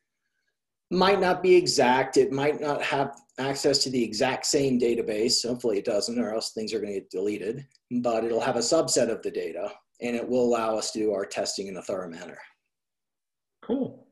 might 0.91 1.21
not 1.21 1.43
be 1.43 1.55
exact. 1.55 2.17
It 2.17 2.33
might 2.33 2.61
not 2.61 2.83
have 2.83 3.19
access 3.38 3.79
to 3.85 3.90
the 3.90 4.03
exact 4.03 4.46
same 4.46 4.79
database. 4.79 5.46
Hopefully 5.46 5.79
it 5.79 5.85
doesn't, 5.85 6.18
or 6.18 6.35
else 6.35 6.53
things 6.53 6.74
are 6.74 6.81
going 6.81 6.92
to 6.92 7.01
get 7.01 7.11
deleted. 7.11 7.66
But 8.03 8.24
it'll 8.24 8.40
have 8.40 8.57
a 8.57 8.61
subset 8.61 9.11
of 9.11 9.22
the 9.22 9.31
data, 9.31 9.70
and 10.01 10.16
it 10.16 10.29
will 10.29 10.42
allow 10.42 10.77
us 10.77 10.90
to 10.92 10.98
do 10.98 11.12
our 11.12 11.24
testing 11.24 11.68
in 11.68 11.77
a 11.77 11.83
thorough 11.83 12.09
manner. 12.09 12.38
Cool. 13.64 14.07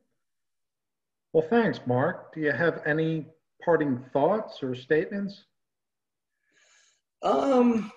Well, 1.33 1.45
thanks, 1.49 1.79
Mark. 1.85 2.33
Do 2.33 2.41
you 2.41 2.51
have 2.51 2.81
any 2.85 3.27
parting 3.63 4.03
thoughts 4.13 4.63
or 4.63 4.73
statements? 4.75 5.45
Um, 7.21 7.91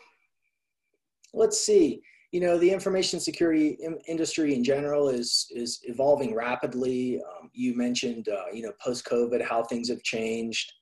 let's 1.33 1.61
see. 1.61 2.03
You 2.33 2.41
know, 2.41 2.59
the 2.59 2.71
information 2.71 3.19
security 3.19 3.79
industry 4.07 4.55
in 4.55 4.63
general 4.63 5.09
is 5.09 5.47
is 5.51 5.81
evolving 5.85 6.35
rapidly. 6.35 7.21
Um, 7.23 7.51
you 7.53 7.77
mentioned, 7.77 8.29
uh, 8.29 8.45
you 8.53 8.63
know, 8.63 8.73
post 8.83 9.05
COVID, 9.05 9.43
how 9.43 9.65
things 9.65 9.89
have 9.89 10.03
changed. 10.03 10.73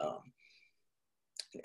Um, 0.00 0.18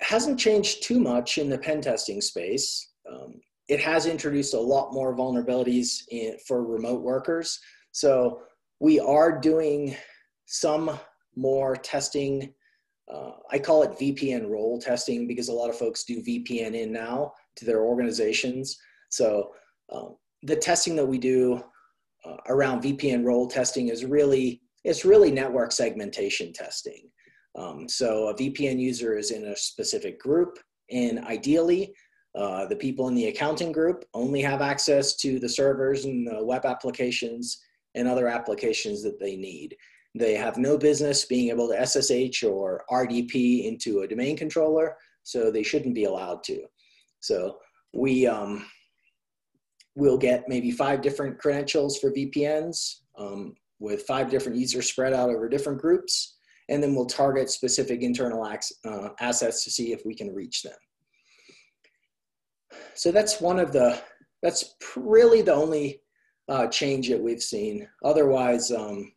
hasn't 0.00 0.38
changed 0.38 0.82
too 0.82 0.98
much 0.98 1.38
in 1.38 1.48
the 1.48 1.58
pen 1.58 1.80
testing 1.80 2.20
space. 2.20 2.92
Um, 3.10 3.40
it 3.68 3.80
has 3.80 4.06
introduced 4.06 4.54
a 4.54 4.60
lot 4.60 4.92
more 4.92 5.16
vulnerabilities 5.16 6.02
in, 6.10 6.36
for 6.46 6.64
remote 6.64 7.02
workers. 7.02 7.58
So 7.92 8.40
we 8.80 9.00
are 9.00 9.38
doing 9.38 9.96
some 10.46 10.98
more 11.34 11.76
testing. 11.76 12.52
Uh, 13.12 13.32
I 13.50 13.58
call 13.58 13.82
it 13.82 13.98
VPN 13.98 14.48
role 14.48 14.80
testing 14.80 15.26
because 15.26 15.48
a 15.48 15.52
lot 15.52 15.70
of 15.70 15.78
folks 15.78 16.04
do 16.04 16.22
VPN 16.22 16.74
in 16.74 16.92
now 16.92 17.32
to 17.56 17.64
their 17.64 17.82
organizations. 17.84 18.76
So 19.10 19.52
um, 19.92 20.16
the 20.42 20.56
testing 20.56 20.96
that 20.96 21.06
we 21.06 21.18
do 21.18 21.62
uh, 22.24 22.36
around 22.48 22.82
VPN 22.82 23.24
role 23.24 23.46
testing 23.48 23.88
is 23.88 24.04
really 24.04 24.62
it's 24.84 25.04
really 25.04 25.32
network 25.32 25.72
segmentation 25.72 26.52
testing. 26.52 27.10
Um, 27.56 27.88
so 27.88 28.28
a 28.28 28.34
VPN 28.34 28.78
user 28.78 29.16
is 29.16 29.30
in 29.30 29.46
a 29.46 29.56
specific 29.56 30.20
group, 30.20 30.58
and 30.90 31.20
ideally, 31.20 31.94
uh, 32.36 32.66
the 32.66 32.76
people 32.76 33.08
in 33.08 33.14
the 33.14 33.28
accounting 33.28 33.72
group 33.72 34.04
only 34.12 34.42
have 34.42 34.60
access 34.60 35.16
to 35.16 35.38
the 35.40 35.48
servers 35.48 36.04
and 36.04 36.26
the 36.26 36.44
web 36.44 36.66
applications 36.66 37.58
and 37.94 38.06
other 38.06 38.28
applications 38.28 39.02
that 39.02 39.18
they 39.18 39.36
need. 39.36 39.74
They 40.14 40.34
have 40.34 40.58
no 40.58 40.76
business 40.76 41.24
being 41.24 41.48
able 41.48 41.68
to 41.68 41.86
SSH 41.86 42.44
or 42.44 42.84
RDP 42.90 43.66
into 43.66 44.00
a 44.00 44.08
domain 44.08 44.36
controller, 44.36 44.96
so 45.22 45.50
they 45.50 45.62
shouldn't 45.62 45.94
be 45.94 46.04
allowed 46.04 46.44
to. 46.44 46.62
So 47.20 47.58
we 47.94 48.26
um, 48.26 48.66
will 49.94 50.18
get 50.18 50.48
maybe 50.48 50.70
five 50.70 51.00
different 51.00 51.38
credentials 51.38 51.98
for 51.98 52.12
VPNs 52.12 52.96
um, 53.18 53.54
with 53.78 54.02
five 54.02 54.30
different 54.30 54.58
users 54.58 54.88
spread 54.90 55.12
out 55.12 55.30
over 55.30 55.48
different 55.48 55.80
groups, 55.80 56.35
and 56.68 56.82
then 56.82 56.94
we'll 56.94 57.06
target 57.06 57.50
specific 57.50 58.02
internal 58.02 58.42
uh, 58.44 59.08
assets 59.20 59.64
to 59.64 59.70
see 59.70 59.92
if 59.92 60.02
we 60.04 60.14
can 60.14 60.34
reach 60.34 60.62
them. 60.62 60.74
So 62.94 63.12
that's 63.12 63.40
one 63.40 63.58
of 63.58 63.72
the, 63.72 64.00
that's 64.42 64.74
really 64.96 65.42
the 65.42 65.54
only 65.54 66.00
uh, 66.48 66.66
change 66.68 67.08
that 67.08 67.20
we've 67.20 67.42
seen. 67.42 67.88
Otherwise, 68.04 68.70
um, 68.70 69.12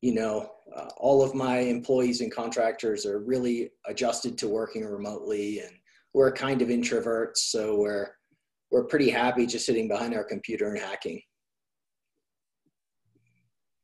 you 0.00 0.14
know, 0.14 0.50
uh, 0.74 0.88
all 0.96 1.22
of 1.22 1.34
my 1.34 1.58
employees 1.58 2.20
and 2.20 2.32
contractors 2.32 3.06
are 3.06 3.20
really 3.20 3.70
adjusted 3.86 4.36
to 4.38 4.48
working 4.48 4.84
remotely, 4.84 5.60
and 5.60 5.72
we're 6.12 6.32
kind 6.32 6.60
of 6.60 6.68
introverts, 6.68 7.36
so 7.36 7.76
we're 7.78 8.08
we're 8.70 8.84
pretty 8.84 9.10
happy 9.10 9.46
just 9.46 9.66
sitting 9.66 9.86
behind 9.86 10.14
our 10.14 10.24
computer 10.24 10.70
and 10.70 10.78
hacking. 10.78 11.20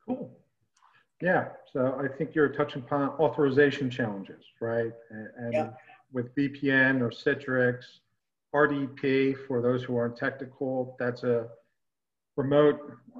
Cool. 0.06 0.34
Yeah, 1.20 1.48
so 1.72 1.98
I 2.02 2.16
think 2.16 2.34
you're 2.34 2.48
touching 2.48 2.82
upon 2.82 3.08
authorization 3.10 3.90
challenges, 3.90 4.44
right? 4.60 4.92
And, 5.10 5.28
and 5.36 5.52
yeah. 5.52 5.70
with 6.12 6.34
VPN 6.36 7.00
or 7.00 7.10
Citrix, 7.10 7.82
RDP, 8.54 9.36
for 9.46 9.60
those 9.60 9.82
who 9.82 9.96
aren't 9.96 10.16
technical, 10.16 10.96
that's 10.98 11.24
a 11.24 11.48
remote 12.36 12.78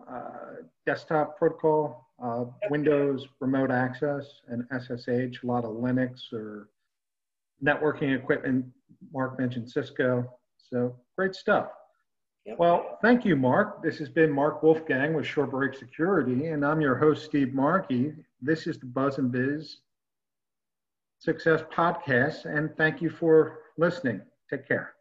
uh, 0.09 0.63
desktop 0.87 1.37
protocol, 1.39 2.09
uh, 2.23 2.45
Windows 2.71 3.27
remote 3.41 3.71
access, 3.71 4.27
and 4.49 4.65
SSH, 4.73 5.43
a 5.43 5.47
lot 5.47 5.65
of 5.65 5.73
Linux 5.73 6.33
or 6.33 6.69
networking 7.63 8.17
equipment. 8.17 8.65
Mark 9.13 9.39
mentioned 9.39 9.69
Cisco. 9.69 10.39
So 10.71 10.95
great 11.17 11.35
stuff. 11.35 11.69
Yep. 12.49 12.59
Well, 12.59 12.99
thank 13.03 13.27
you, 13.27 13.37
Mark. 13.37 13.83
This 13.83 13.99
has 13.99 14.09
been 14.09 14.31
Mark 14.31 14.63
Wolfgang 14.63 15.13
with 15.13 15.27
Shorebreak 15.27 15.79
Security, 15.79 16.47
and 16.47 16.65
I'm 16.65 16.81
your 16.81 16.95
host, 16.95 17.27
Steve 17.27 17.53
Markey. 17.53 18.15
This 18.41 18.67
is 18.67 18.79
the 18.79 18.87
Buzz 18.87 19.19
and 19.19 19.31
Biz 19.31 19.81
Success 21.19 21.61
Podcast, 21.71 22.47
and 22.47 22.75
thank 22.79 23.03
you 23.03 23.11
for 23.11 23.59
listening. 23.77 24.23
Take 24.49 24.67
care. 24.67 24.95